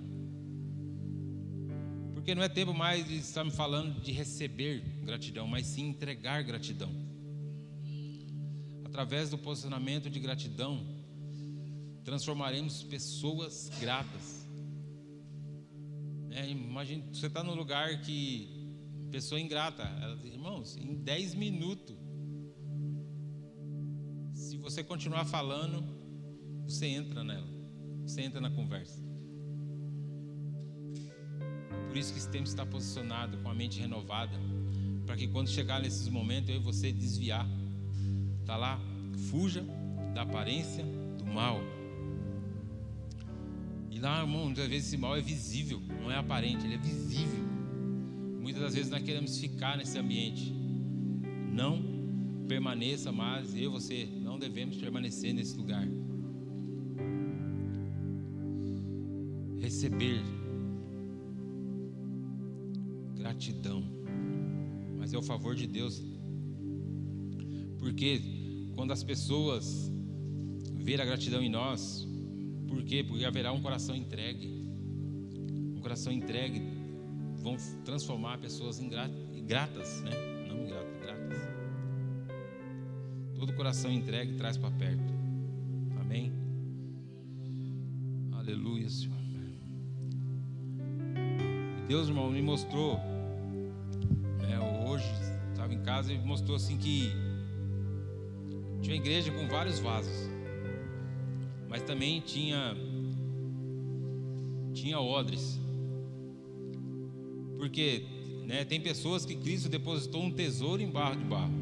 Porque 2.14 2.36
não 2.36 2.44
é 2.44 2.50
tempo 2.50 2.74
mais 2.74 3.08
de 3.08 3.16
estar 3.16 3.46
me 3.46 3.52
falando 3.52 4.02
de 4.02 4.12
receber 4.12 4.82
gratidão, 5.06 5.48
mas 5.48 5.66
sim 5.66 5.88
entregar 5.88 6.44
gratidão. 6.44 6.92
Através 8.84 9.30
do 9.30 9.38
posicionamento 9.38 10.10
de 10.10 10.20
gratidão, 10.20 10.86
transformaremos 12.04 12.84
pessoas 12.84 13.72
gratas. 13.80 14.46
É, 16.32 16.50
imagine, 16.50 17.04
você 17.14 17.28
está 17.28 17.42
num 17.42 17.56
lugar 17.56 18.02
que 18.02 18.60
pessoa 19.10 19.40
ingrata, 19.40 19.84
ela 20.02 20.18
diz, 20.18 20.34
irmãos, 20.34 20.76
em 20.76 20.96
10 20.96 21.36
minutos 21.36 22.01
você 24.72 24.86
continuar 24.86 25.26
falando, 25.26 25.84
você 26.66 26.86
entra 26.86 27.26
nela, 27.26 27.48
você 28.06 28.22
entra 28.22 28.40
na 28.40 28.50
conversa. 28.50 29.04
Por 31.90 31.98
isso 31.98 32.14
que 32.14 32.20
esse 32.20 32.30
tempo 32.30 32.46
está 32.46 32.66
posicionado 32.66 33.38
com 33.40 33.50
a 33.50 33.54
mente 33.54 33.82
renovada, 33.82 34.34
para 35.06 35.18
que 35.18 35.28
quando 35.28 35.50
chegar 35.50 35.82
nesses 35.82 36.08
momentos 36.08 36.50
eu 36.50 36.56
e 36.56 36.60
você 36.60 36.90
desviar, 36.90 37.46
tá 38.46 38.56
lá, 38.56 38.80
fuja 39.30 39.62
da 40.14 40.22
aparência 40.22 40.86
do 41.18 41.26
mal. 41.26 41.60
E 43.90 44.00
lá, 44.00 44.22
irmão, 44.22 44.46
muitas 44.46 44.70
vezes 44.70 44.88
esse 44.88 44.98
mal 44.98 45.18
é 45.18 45.22
visível, 45.22 45.82
não 46.02 46.10
é 46.10 46.16
aparente, 46.16 46.66
ele 46.66 46.76
é 46.76 46.78
visível. 46.78 47.44
Muitas 48.40 48.62
das 48.62 48.74
vezes 48.74 48.90
nós 48.90 49.04
queremos 49.04 49.38
ficar 49.38 49.76
nesse 49.78 50.00
ambiente. 50.00 50.50
Não 51.52 51.92
permaneça, 52.48 53.12
mas 53.12 53.54
eu 53.54 53.64
e 53.64 53.68
você 53.68 54.10
devemos 54.42 54.76
permanecer 54.76 55.34
nesse 55.34 55.56
lugar. 55.56 55.88
Receber 59.60 60.20
gratidão, 63.16 63.84
mas 64.98 65.14
é 65.14 65.18
o 65.18 65.22
favor 65.22 65.56
de 65.56 65.68
Deus, 65.68 66.02
porque 67.78 68.20
quando 68.76 68.92
as 68.92 69.04
pessoas 69.04 69.92
ver 70.74 71.00
a 71.00 71.06
gratidão 71.06 71.42
em 71.42 71.50
nós, 71.50 72.08
por 72.68 72.84
quê? 72.84 73.04
Porque 73.04 73.24
haverá 73.24 73.52
um 73.52 73.62
coração 73.62 73.96
entregue, 73.96 74.66
um 75.78 75.80
coração 75.80 76.12
entregue 76.12 76.64
vão 77.38 77.56
transformar 77.86 78.40
pessoas 78.40 78.80
em 78.80 78.90
gratas, 79.46 80.02
né? 80.02 80.31
Coração 83.62 83.91
entregue 83.91 84.34
traz 84.34 84.58
para 84.58 84.71
perto. 84.71 85.13
Amém? 86.00 86.34
Aleluia, 88.32 88.89
Senhor. 88.89 89.15
E 91.78 91.88
Deus, 91.88 92.08
irmão, 92.08 92.32
me 92.32 92.41
mostrou. 92.41 92.97
Né, 94.39 94.58
hoje, 94.88 95.06
estava 95.52 95.71
em 95.76 95.84
casa 95.84 96.12
e 96.12 96.17
mostrou 96.17 96.56
assim 96.56 96.76
que 96.76 97.12
tinha 98.82 98.95
uma 98.95 99.00
igreja 99.00 99.32
com 99.32 99.47
vários 99.47 99.78
vasos. 99.78 100.28
Mas 101.69 101.84
também 101.84 102.19
tinha 102.19 102.76
tinha 104.74 105.00
odres. 105.00 105.60
Porque 107.60 108.08
né, 108.47 108.65
tem 108.65 108.82
pessoas 108.82 109.24
que 109.24 109.36
Cristo 109.36 109.69
depositou 109.69 110.24
um 110.24 110.32
tesouro 110.32 110.82
em 110.82 110.89
barro 110.89 111.15
de 111.15 111.26
barro. 111.26 111.61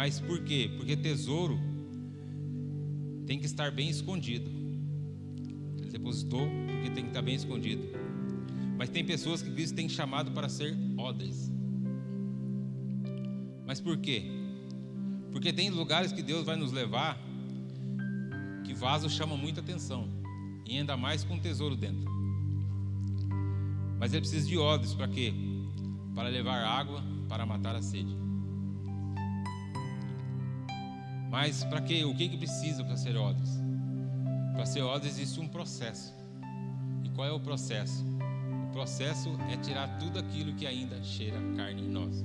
Mas 0.00 0.18
por 0.18 0.42
quê? 0.42 0.70
Porque 0.78 0.96
tesouro 0.96 1.60
tem 3.26 3.38
que 3.38 3.44
estar 3.44 3.70
bem 3.70 3.90
escondido. 3.90 4.50
Ele 5.76 5.90
depositou 5.90 6.48
porque 6.66 6.88
tem 6.88 7.02
que 7.04 7.10
estar 7.10 7.20
bem 7.20 7.34
escondido. 7.34 7.86
Mas 8.78 8.88
tem 8.88 9.04
pessoas 9.04 9.42
que 9.42 9.50
Cristo 9.50 9.74
tem 9.74 9.90
chamado 9.90 10.30
para 10.30 10.48
ser 10.48 10.74
odres. 10.96 11.52
Mas 13.66 13.78
por 13.78 13.98
quê? 13.98 14.24
Porque 15.32 15.52
tem 15.52 15.68
lugares 15.68 16.12
que 16.12 16.22
Deus 16.22 16.46
vai 16.46 16.56
nos 16.56 16.72
levar 16.72 17.20
que 18.64 18.72
vaso 18.72 19.10
chama 19.10 19.36
muita 19.36 19.60
atenção. 19.60 20.08
E 20.66 20.78
ainda 20.78 20.96
mais 20.96 21.24
com 21.24 21.38
tesouro 21.38 21.76
dentro. 21.76 22.10
Mas 23.98 24.14
ele 24.14 24.22
precisa 24.22 24.48
de 24.48 24.56
odres 24.56 24.94
para 24.94 25.08
quê? 25.08 25.34
Para 26.14 26.30
levar 26.30 26.64
água 26.64 27.04
para 27.28 27.44
matar 27.44 27.76
a 27.76 27.82
sede. 27.82 28.29
Mas 31.30 31.62
para 31.64 31.80
que? 31.80 32.04
O 32.04 32.14
que, 32.14 32.28
que 32.28 32.36
precisa 32.36 32.82
para 32.82 32.96
ser 32.96 33.16
odres? 33.16 33.50
Para 34.52 34.66
ser 34.66 34.82
odres 34.82 35.18
existe 35.18 35.40
um 35.40 35.48
processo. 35.48 36.12
E 37.04 37.08
qual 37.10 37.26
é 37.26 37.32
o 37.32 37.40
processo? 37.40 38.04
O 38.68 38.72
processo 38.72 39.30
é 39.50 39.56
tirar 39.56 39.98
tudo 39.98 40.18
aquilo 40.18 40.54
que 40.54 40.66
ainda 40.66 41.02
cheira 41.02 41.38
carne 41.56 41.82
em 41.82 41.88
nós. 41.88 42.24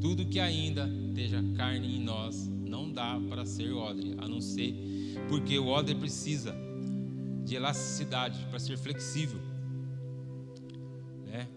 Tudo 0.00 0.26
que 0.26 0.40
ainda 0.40 0.88
esteja 1.08 1.42
carne 1.56 1.96
em 1.96 2.02
nós 2.02 2.46
não 2.46 2.90
dá 2.92 3.20
para 3.28 3.46
ser 3.46 3.72
odre, 3.72 4.16
a 4.18 4.26
não 4.26 4.40
ser 4.40 4.90
porque 5.28 5.58
o 5.58 5.68
odre 5.68 5.94
precisa 5.94 6.54
de 7.44 7.54
elasticidade 7.56 8.44
para 8.48 8.58
ser 8.58 8.76
flexível, 8.76 9.40
né? 11.26 11.48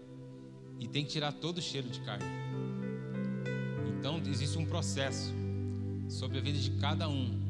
E 0.78 0.88
tem 0.88 1.04
que 1.04 1.10
tirar 1.10 1.32
todo 1.32 1.58
o 1.58 1.62
cheiro 1.62 1.88
de 1.88 2.00
carne. 2.00 2.43
Então 4.04 4.20
existe 4.30 4.58
um 4.58 4.66
processo 4.66 5.32
sobre 6.10 6.36
a 6.36 6.40
vida 6.42 6.58
de 6.58 6.72
cada 6.72 7.08
um, 7.08 7.40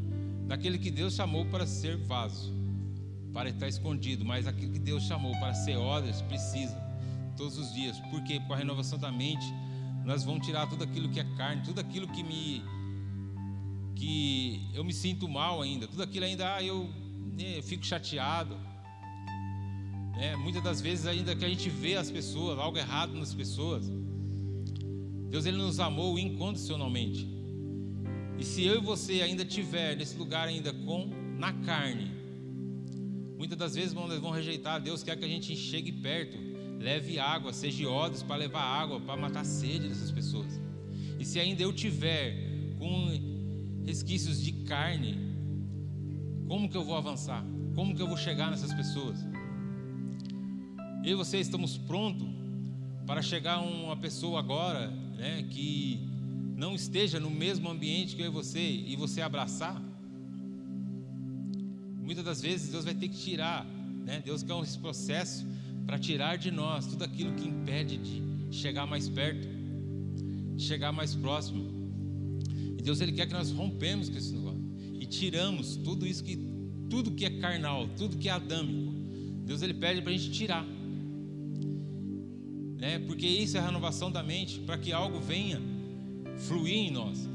daquele 0.46 0.78
que 0.78 0.88
Deus 0.88 1.14
chamou 1.14 1.44
para 1.46 1.66
ser 1.66 1.96
vaso, 1.96 2.54
para 3.32 3.48
estar 3.48 3.66
escondido, 3.66 4.24
mas 4.24 4.46
aquele 4.46 4.70
que 4.70 4.78
Deus 4.78 5.02
chamou 5.02 5.32
para 5.40 5.52
ser 5.52 5.76
odres 5.76 6.22
precisa 6.22 6.80
todos 7.36 7.58
os 7.58 7.74
dias, 7.74 7.98
porque 8.08 8.38
com 8.38 8.52
a 8.52 8.56
renovação 8.56 8.96
da 8.96 9.10
mente 9.10 9.44
nós 10.04 10.22
vamos 10.22 10.46
tirar 10.46 10.68
tudo 10.68 10.84
aquilo 10.84 11.08
que 11.08 11.18
é 11.18 11.24
carne, 11.36 11.60
tudo 11.64 11.80
aquilo 11.80 12.06
que 12.06 12.22
me 12.22 12.62
que 13.96 14.70
eu 14.74 14.84
me 14.84 14.92
sinto 14.92 15.28
mal 15.28 15.60
ainda, 15.60 15.88
tudo 15.88 16.04
aquilo 16.04 16.24
ainda 16.24 16.54
ah, 16.54 16.62
eu, 16.62 16.88
né, 17.36 17.58
eu 17.58 17.64
fico 17.64 17.84
chateado. 17.84 18.54
Né? 20.16 20.36
Muitas 20.36 20.62
das 20.62 20.80
vezes 20.80 21.04
ainda 21.04 21.34
que 21.34 21.44
a 21.44 21.48
gente 21.48 21.68
vê 21.68 21.96
as 21.96 22.12
pessoas, 22.12 22.60
algo 22.60 22.78
errado 22.78 23.12
nas 23.12 23.34
pessoas, 23.34 23.90
Deus 25.34 25.46
ele 25.46 25.56
nos 25.56 25.80
amou 25.80 26.16
incondicionalmente. 26.16 27.28
E 28.38 28.44
se 28.44 28.62
eu 28.62 28.76
e 28.76 28.80
você 28.80 29.14
ainda 29.14 29.44
tiver 29.44 29.96
nesse 29.96 30.16
lugar 30.16 30.46
ainda 30.46 30.72
com 30.72 31.10
na 31.36 31.52
carne, 31.52 32.08
muitas 33.36 33.58
das 33.58 33.74
vezes 33.74 33.92
vão, 33.92 34.06
vão 34.20 34.30
rejeitar. 34.30 34.80
Deus 34.80 35.02
quer 35.02 35.16
que 35.16 35.24
a 35.24 35.28
gente 35.28 35.56
chegue 35.56 35.90
perto, 35.90 36.38
leve 36.78 37.18
água, 37.18 37.52
seja 37.52 37.88
ódios 37.88 38.22
para 38.22 38.36
levar 38.36 38.62
água, 38.62 39.00
para 39.00 39.20
matar 39.20 39.40
a 39.40 39.44
sede 39.44 39.88
dessas 39.88 40.12
pessoas. 40.12 40.60
E 41.18 41.24
se 41.24 41.40
ainda 41.40 41.64
eu 41.64 41.72
tiver 41.72 42.76
com 42.78 43.82
resquícios 43.84 44.40
de 44.40 44.52
carne, 44.52 45.18
como 46.46 46.68
que 46.70 46.76
eu 46.76 46.84
vou 46.84 46.96
avançar? 46.96 47.44
Como 47.74 47.92
que 47.92 48.00
eu 48.00 48.06
vou 48.06 48.16
chegar 48.16 48.52
nessas 48.52 48.72
pessoas? 48.72 49.18
eu 51.02 51.10
e 51.10 51.14
você 51.16 51.38
estamos 51.38 51.76
prontos 51.76 52.28
para 53.04 53.20
chegar 53.20 53.60
uma 53.60 53.96
pessoa 53.96 54.38
agora, 54.38 55.03
né, 55.24 55.42
que 55.48 55.98
não 56.54 56.74
esteja 56.74 57.18
no 57.18 57.30
mesmo 57.30 57.70
ambiente 57.70 58.14
que 58.14 58.20
eu 58.20 58.26
e 58.26 58.30
você 58.40 58.60
e 58.60 58.94
você 58.94 59.22
abraçar? 59.22 59.82
Muitas 62.02 62.22
das 62.22 62.42
vezes 62.42 62.70
Deus 62.70 62.84
vai 62.84 62.94
ter 62.94 63.08
que 63.08 63.16
tirar, 63.16 63.64
né? 64.04 64.22
Deus 64.22 64.42
quer 64.42 64.54
esse 64.62 64.78
processo 64.78 65.46
para 65.86 65.98
tirar 65.98 66.36
de 66.36 66.50
nós 66.50 66.86
tudo 66.86 67.04
aquilo 67.04 67.32
que 67.34 67.48
impede 67.48 67.96
de 67.96 68.22
chegar 68.54 68.86
mais 68.86 69.08
perto, 69.08 69.48
chegar 70.58 70.92
mais 70.92 71.14
próximo. 71.14 71.64
E 72.78 72.82
Deus 72.82 73.00
ele 73.00 73.12
quer 73.12 73.26
que 73.26 73.32
nós 73.32 73.50
rompemos 73.50 74.10
com 74.10 74.18
esse 74.18 74.30
negócio 74.34 74.62
e 75.00 75.06
tiramos 75.06 75.76
tudo 75.76 76.06
isso 76.06 76.22
que 76.22 76.36
tudo 76.90 77.12
que 77.12 77.24
é 77.24 77.30
carnal, 77.30 77.88
tudo 77.96 78.18
que 78.18 78.28
é 78.28 78.32
adâmico. 78.32 78.92
Deus 79.46 79.62
ele 79.62 79.72
pede 79.72 80.02
para 80.02 80.12
a 80.12 80.16
gente 80.16 80.30
tirar, 80.30 80.66
né? 82.84 82.98
Porque 82.98 83.26
isso 83.26 83.56
é 83.56 83.60
a 83.60 83.64
renovação 83.64 84.10
da 84.10 84.22
mente, 84.22 84.60
para 84.60 84.76
que 84.76 84.92
algo 84.92 85.18
venha 85.18 85.58
fluir 86.46 86.74
em 86.74 86.90
nós, 86.90 87.26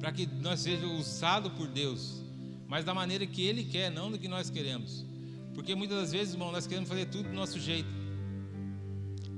para 0.00 0.10
que 0.10 0.26
nós 0.26 0.58
sejamos 0.58 1.06
usados 1.06 1.52
por 1.52 1.68
Deus, 1.68 2.20
mas 2.66 2.84
da 2.84 2.92
maneira 2.92 3.24
que 3.24 3.42
Ele 3.42 3.62
quer, 3.62 3.92
não 3.92 4.10
do 4.10 4.18
que 4.18 4.26
nós 4.26 4.50
queremos. 4.50 5.06
Porque 5.54 5.72
muitas 5.76 5.96
das 5.98 6.10
vezes, 6.10 6.34
irmão, 6.34 6.50
nós 6.50 6.66
queremos 6.66 6.88
fazer 6.88 7.06
tudo 7.06 7.28
do 7.28 7.34
nosso 7.36 7.60
jeito. 7.60 7.88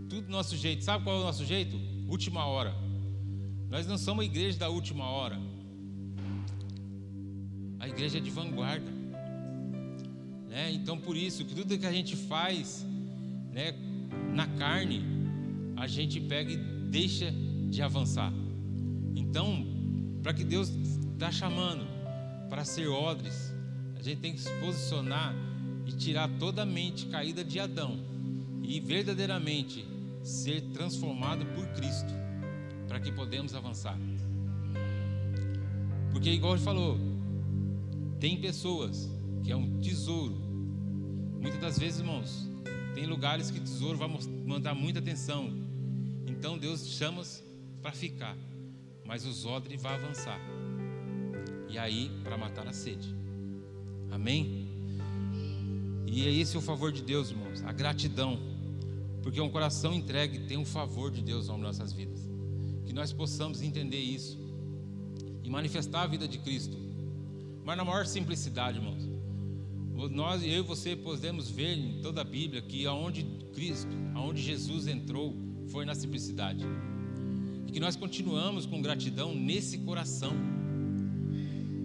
Tudo 0.08 0.22
do 0.22 0.32
nosso 0.32 0.56
jeito. 0.56 0.82
Sabe 0.82 1.04
qual 1.04 1.18
é 1.18 1.20
o 1.20 1.24
nosso 1.24 1.44
jeito? 1.44 1.78
Última 2.08 2.46
hora. 2.46 2.74
Nós 3.68 3.86
não 3.86 3.98
somos 3.98 4.22
a 4.22 4.26
igreja 4.26 4.58
da 4.58 4.70
última 4.70 5.10
hora. 5.10 5.38
A 7.78 7.86
igreja 7.86 8.16
é 8.16 8.20
de 8.22 8.30
vanguarda. 8.30 8.90
Né? 10.48 10.72
Então, 10.72 10.98
por 10.98 11.18
isso, 11.18 11.44
tudo 11.44 11.76
que 11.76 11.84
a 11.84 11.92
gente 11.92 12.16
faz 12.16 12.82
né, 13.52 13.74
na 14.32 14.46
carne, 14.46 15.17
a 15.78 15.86
gente 15.86 16.20
pega 16.20 16.52
e 16.52 16.56
deixa 16.56 17.32
de 17.68 17.82
avançar. 17.82 18.32
Então, 19.14 19.66
para 20.22 20.32
que 20.32 20.44
Deus 20.44 20.68
está 21.12 21.30
chamando 21.30 21.86
para 22.48 22.64
ser 22.64 22.88
odres, 22.88 23.54
a 23.96 24.02
gente 24.02 24.20
tem 24.20 24.32
que 24.32 24.40
se 24.40 24.50
posicionar 24.60 25.34
e 25.86 25.92
tirar 25.92 26.28
toda 26.38 26.62
a 26.62 26.66
mente 26.66 27.06
caída 27.06 27.44
de 27.44 27.58
Adão 27.58 27.98
e 28.62 28.80
verdadeiramente 28.80 29.86
ser 30.22 30.60
transformado 30.72 31.46
por 31.54 31.66
Cristo, 31.68 32.12
para 32.86 33.00
que 33.00 33.10
podemos 33.12 33.54
avançar. 33.54 33.98
Porque 36.10 36.30
igual 36.30 36.54
ele 36.54 36.62
falou, 36.62 36.98
tem 38.18 38.40
pessoas 38.40 39.10
que 39.44 39.52
é 39.52 39.56
um 39.56 39.78
tesouro. 39.80 40.34
Muitas 41.40 41.60
das 41.60 41.78
vezes, 41.78 42.00
irmãos, 42.00 42.48
tem 42.94 43.06
lugares 43.06 43.50
que 43.50 43.60
tesouro 43.60 43.96
vai 43.96 44.08
mandar 44.44 44.74
muita 44.74 44.98
atenção. 44.98 45.67
Então 46.38 46.56
Deus 46.56 46.86
chama 46.86 47.24
para 47.82 47.90
ficar, 47.90 48.36
mas 49.04 49.26
os 49.26 49.44
odres 49.44 49.82
vai 49.82 49.94
avançar. 49.94 50.38
E 51.68 51.76
aí 51.76 52.12
para 52.22 52.38
matar 52.38 52.64
a 52.68 52.72
sede. 52.72 53.12
Amém? 54.08 54.68
E 56.06 56.24
é 56.28 56.32
esse 56.32 56.56
o 56.56 56.60
favor 56.60 56.92
de 56.92 57.02
Deus, 57.02 57.30
irmãos, 57.30 57.64
a 57.64 57.72
gratidão. 57.72 58.38
Porque 59.20 59.40
um 59.40 59.50
coração 59.50 59.92
entregue 59.92 60.46
tem 60.46 60.56
um 60.56 60.64
favor 60.64 61.10
de 61.10 61.22
Deus 61.22 61.48
nas 61.48 61.58
nossas 61.58 61.92
vidas. 61.92 62.20
Que 62.86 62.92
nós 62.92 63.12
possamos 63.12 63.60
entender 63.60 63.98
isso 63.98 64.38
e 65.42 65.50
manifestar 65.50 66.02
a 66.02 66.06
vida 66.06 66.28
de 66.28 66.38
Cristo. 66.38 66.76
Mas 67.64 67.76
na 67.76 67.84
maior 67.84 68.06
simplicidade, 68.06 68.78
irmãos. 68.78 69.02
Nós, 70.12 70.44
eu 70.44 70.60
e 70.60 70.62
você 70.62 70.94
podemos 70.94 71.50
ver 71.50 71.76
em 71.76 72.00
toda 72.00 72.20
a 72.20 72.24
Bíblia 72.24 72.62
que 72.62 72.86
aonde 72.86 73.24
Cristo, 73.52 73.90
aonde 74.14 74.40
Jesus 74.40 74.86
entrou, 74.86 75.47
foi 75.70 75.84
na 75.84 75.94
simplicidade. 75.94 76.64
E 77.66 77.72
que 77.72 77.80
nós 77.80 77.96
continuamos 77.96 78.66
com 78.66 78.80
gratidão 78.80 79.34
nesse 79.34 79.78
coração. 79.78 80.32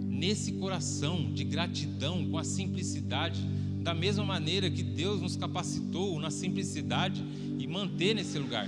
Nesse 0.08 0.54
coração 0.54 1.34
de 1.34 1.44
gratidão, 1.44 2.30
com 2.30 2.38
a 2.38 2.44
simplicidade 2.44 3.42
da 3.84 3.94
mesma 3.94 4.24
maneira 4.24 4.72
que 4.72 4.82
Deus 4.82 5.22
nos 5.22 5.36
capacitou 5.36 6.18
na 6.20 6.32
simplicidade 6.32 7.22
e 7.60 7.68
manter 7.68 8.16
nesse 8.16 8.40
lugar, 8.40 8.68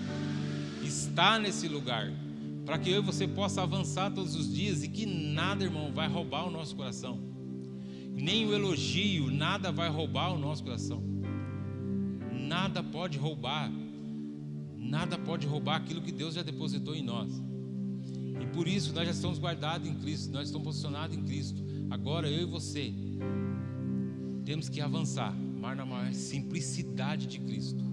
estar 0.84 1.39
nesse 1.39 1.69
lugar, 1.69 2.12
para 2.65 2.78
que 2.78 2.89
eu 2.89 3.01
e 3.01 3.06
você 3.06 3.25
possa 3.25 3.62
avançar 3.63 4.12
todos 4.12 4.36
os 4.36 4.54
dias 4.54 4.84
e 4.84 4.89
que 4.89 5.06
nada, 5.06 5.63
irmão, 5.63 5.93
vai 5.93 6.10
roubar 6.10 6.45
o 6.45 6.51
nosso 6.51 6.75
coração, 6.75 7.17
nem 8.13 8.45
o 8.45 8.54
elogio, 8.54 9.32
nada 9.32 9.71
vai 9.71 9.89
roubar 9.89 10.34
o 10.34 10.38
nosso 10.38 10.63
coração, 10.63 11.01
nada 12.34 12.84
pode 12.84 13.17
roubar, 13.17 13.71
nada 14.89 15.17
pode 15.17 15.48
roubar 15.48 15.78
aquilo 15.78 16.02
que 16.02 16.12
Deus 16.12 16.36
já 16.36 16.43
depositou 16.43 16.95
em 16.95 17.04
nós. 17.04 17.32
E 18.39 18.45
por 18.48 18.67
isso 18.67 18.93
nós 18.93 19.06
já 19.06 19.12
estamos 19.12 19.39
guardados 19.39 19.88
em 19.88 19.95
Cristo, 19.95 20.32
nós 20.32 20.48
estamos 20.48 20.65
posicionados 20.65 21.15
em 21.17 21.24
Cristo. 21.24 21.63
Agora 21.89 22.30
eu 22.30 22.43
e 22.43 22.45
você 22.45 22.93
temos 24.45 24.69
que 24.69 24.80
avançar, 24.80 25.34
mas 25.34 25.76
na 25.76 25.86
maior 25.86 26.13
simplicidade 26.13 27.26
de 27.26 27.39
Cristo. 27.39 27.84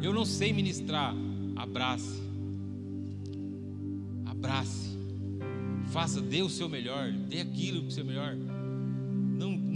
Eu 0.00 0.12
não 0.12 0.24
sei 0.24 0.52
ministrar, 0.52 1.14
abrace, 1.56 2.22
abrace, 4.24 4.96
faça, 5.90 6.20
dê 6.20 6.42
o 6.42 6.48
seu 6.48 6.68
melhor, 6.68 7.10
dê 7.12 7.40
aquilo 7.40 7.86
o 7.86 7.90
seu 7.90 8.04
melhor. 8.04 8.36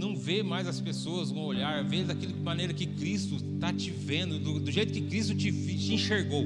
Não, 0.03 0.17
vê 0.17 0.43
mais 0.43 0.67
as 0.67 0.81
pessoas 0.81 1.31
com 1.31 1.39
um 1.39 1.45
olhar, 1.45 1.81
vê 1.85 2.03
daquela 2.03 2.35
maneira 2.43 2.73
que 2.73 2.85
Cristo 2.85 3.35
está 3.35 3.71
te 3.71 3.89
vendo, 3.89 4.37
do, 4.37 4.59
do, 4.59 4.69
jeito 4.69 4.91
que 4.91 4.99
Cristo 4.99 5.33
te, 5.33 5.49
te 5.49 5.93
enxergou. 5.93 6.45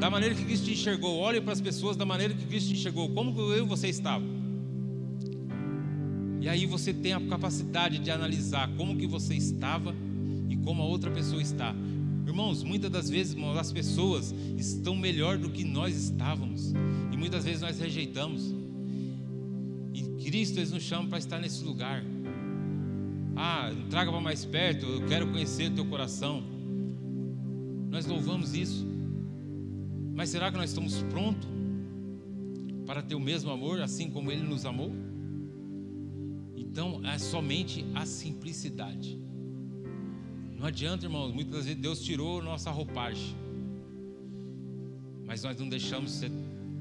Da 0.00 0.08
maneira 0.08 0.34
que 0.34 0.42
Cristo 0.42 0.64
te 0.64 0.72
enxergou, 0.72 1.18
olhe 1.18 1.42
para 1.42 1.52
as 1.52 1.60
pessoas 1.60 1.94
da 1.94 2.06
maneira 2.06 2.32
que 2.32 2.46
Cristo 2.46 2.68
te 2.68 2.76
enxergou, 2.76 3.10
como 3.10 3.38
eu 3.52 3.66
e 3.66 3.68
você 3.68 3.88
estava. 3.88 4.24
E 6.40 6.48
aí 6.48 6.64
você 6.64 6.94
tem 6.94 7.12
a 7.12 7.20
capacidade 7.20 7.98
de 7.98 8.10
analisar 8.10 8.66
como 8.78 8.96
que 8.96 9.06
você 9.06 9.34
estava 9.34 9.94
e 10.48 10.56
como 10.56 10.80
a 10.80 10.86
outra 10.86 11.10
pessoa 11.10 11.42
está. 11.42 11.74
Irmãos, 12.26 12.62
muitas 12.62 12.90
das 12.90 13.10
vezes 13.10 13.36
as 13.58 13.70
pessoas 13.70 14.34
estão 14.56 14.96
melhor 14.96 15.36
do 15.36 15.50
que 15.50 15.64
nós 15.64 15.94
estávamos. 15.94 16.72
E 17.12 17.16
muitas 17.16 17.44
vezes 17.44 17.60
nós 17.60 17.78
rejeitamos. 17.78 18.54
E 19.92 20.02
Cristo 20.24 20.58
nos 20.60 20.82
chama 20.82 21.08
para 21.10 21.18
estar 21.18 21.38
nesse 21.38 21.62
lugar. 21.62 22.02
Ah, 23.40 23.70
traga 23.88 24.10
para 24.10 24.20
mais 24.20 24.44
perto, 24.44 24.84
eu 24.84 25.06
quero 25.06 25.28
conhecer 25.30 25.72
teu 25.72 25.86
coração. 25.86 26.42
Nós 27.88 28.04
louvamos 28.04 28.52
isso. 28.52 28.84
Mas 30.12 30.30
será 30.30 30.50
que 30.50 30.56
nós 30.56 30.70
estamos 30.70 31.00
prontos 31.04 31.48
para 32.84 33.00
ter 33.00 33.14
o 33.14 33.20
mesmo 33.20 33.52
amor, 33.52 33.80
assim 33.80 34.10
como 34.10 34.32
Ele 34.32 34.42
nos 34.42 34.66
amou? 34.66 34.90
Então 36.56 37.00
é 37.06 37.16
somente 37.16 37.86
a 37.94 38.04
simplicidade. 38.04 39.16
Não 40.56 40.66
adianta, 40.66 41.06
irmãos, 41.06 41.32
muitas 41.32 41.66
vezes 41.66 41.80
Deus 41.80 42.00
tirou 42.02 42.42
nossa 42.42 42.72
roupagem, 42.72 43.36
mas 45.24 45.44
nós 45.44 45.56
não 45.56 45.68
deixamos 45.68 46.10
ser 46.10 46.32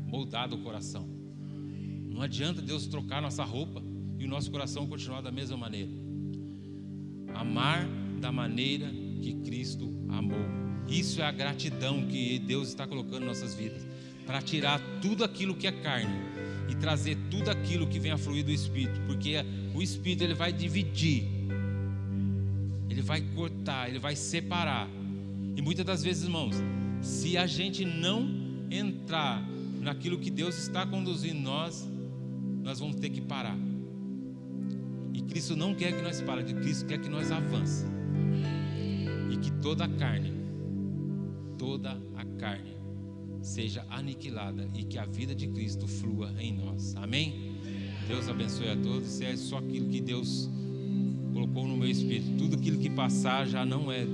moldado 0.07 0.55
o 0.55 0.63
coração. 0.63 1.07
Não 2.09 2.23
adianta 2.23 2.63
Deus 2.63 2.87
trocar 2.87 3.21
nossa 3.21 3.43
roupa 3.43 3.79
e 4.17 4.25
o 4.25 4.27
nosso 4.27 4.49
coração 4.49 4.87
continuar 4.87 5.21
da 5.21 5.31
mesma 5.31 5.55
maneira. 5.55 6.06
Amar 7.37 7.87
da 8.19 8.31
maneira 8.31 8.87
que 9.21 9.33
Cristo 9.45 9.93
amou. 10.09 10.45
Isso 10.87 11.21
é 11.21 11.25
a 11.25 11.31
gratidão 11.31 12.05
que 12.07 12.39
Deus 12.39 12.69
está 12.69 12.87
colocando 12.87 13.23
em 13.23 13.27
nossas 13.27 13.53
vidas 13.53 13.85
para 14.25 14.41
tirar 14.41 14.81
tudo 15.01 15.23
aquilo 15.23 15.55
que 15.55 15.67
é 15.67 15.71
carne 15.71 16.19
e 16.69 16.75
trazer 16.75 17.17
tudo 17.31 17.49
aquilo 17.49 17.87
que 17.87 17.99
vem 17.99 18.11
a 18.11 18.17
fluir 18.17 18.43
do 18.43 18.51
Espírito, 18.51 18.99
porque 19.07 19.35
o 19.73 19.81
Espírito 19.81 20.23
ele 20.23 20.33
vai 20.33 20.51
dividir, 20.51 21.23
ele 22.89 23.01
vai 23.01 23.21
cortar, 23.21 23.87
ele 23.87 23.99
vai 23.99 24.15
separar. 24.15 24.89
E 25.55 25.61
muitas 25.61 25.85
das 25.85 26.03
vezes, 26.03 26.23
irmãos, 26.23 26.55
se 27.01 27.37
a 27.37 27.47
gente 27.47 27.85
não 27.85 28.29
entrar 28.69 29.41
naquilo 29.79 30.19
que 30.19 30.29
Deus 30.29 30.57
está 30.57 30.85
conduzindo 30.85 31.39
nós, 31.39 31.87
nós 32.63 32.79
vamos 32.79 32.97
ter 32.97 33.09
que 33.09 33.21
parar. 33.21 33.57
Cristo 35.37 35.55
não 35.55 35.75
quer 35.75 35.95
que 35.95 36.01
nós 36.01 36.19
paremos, 36.19 36.51
Cristo 36.51 36.87
quer 36.87 36.97
que 36.97 37.09
nós 37.09 37.31
avancemos. 37.31 37.85
E 39.31 39.37
que 39.37 39.51
toda 39.61 39.85
a 39.85 39.87
carne, 39.87 40.33
toda 41.59 41.95
a 42.15 42.25
carne 42.39 42.75
seja 43.43 43.85
aniquilada 43.87 44.67
e 44.73 44.83
que 44.83 44.97
a 44.97 45.05
vida 45.05 45.35
de 45.35 45.45
Cristo 45.49 45.87
flua 45.87 46.33
em 46.39 46.53
nós. 46.53 46.95
Amém? 46.95 47.55
Deus 48.07 48.27
abençoe 48.27 48.69
a 48.69 48.75
todos. 48.77 49.21
É 49.21 49.37
só 49.37 49.59
aquilo 49.59 49.87
que 49.89 50.01
Deus 50.01 50.49
colocou 51.31 51.67
no 51.67 51.77
meu 51.77 51.87
espírito, 51.87 52.35
tudo 52.35 52.55
aquilo 52.55 52.79
que 52.79 52.89
passar 52.89 53.45
já 53.45 53.63
não 53.63 53.91
é 53.91 54.07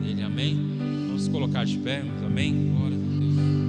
dele. 0.00 0.22
Amém? 0.22 0.56
Vamos 1.06 1.28
colocar 1.28 1.64
de 1.64 1.78
pé. 1.78 2.02
Amém? 2.24 2.72
Glória 2.72 2.96
a 2.96 3.00
Deus. 3.00 3.65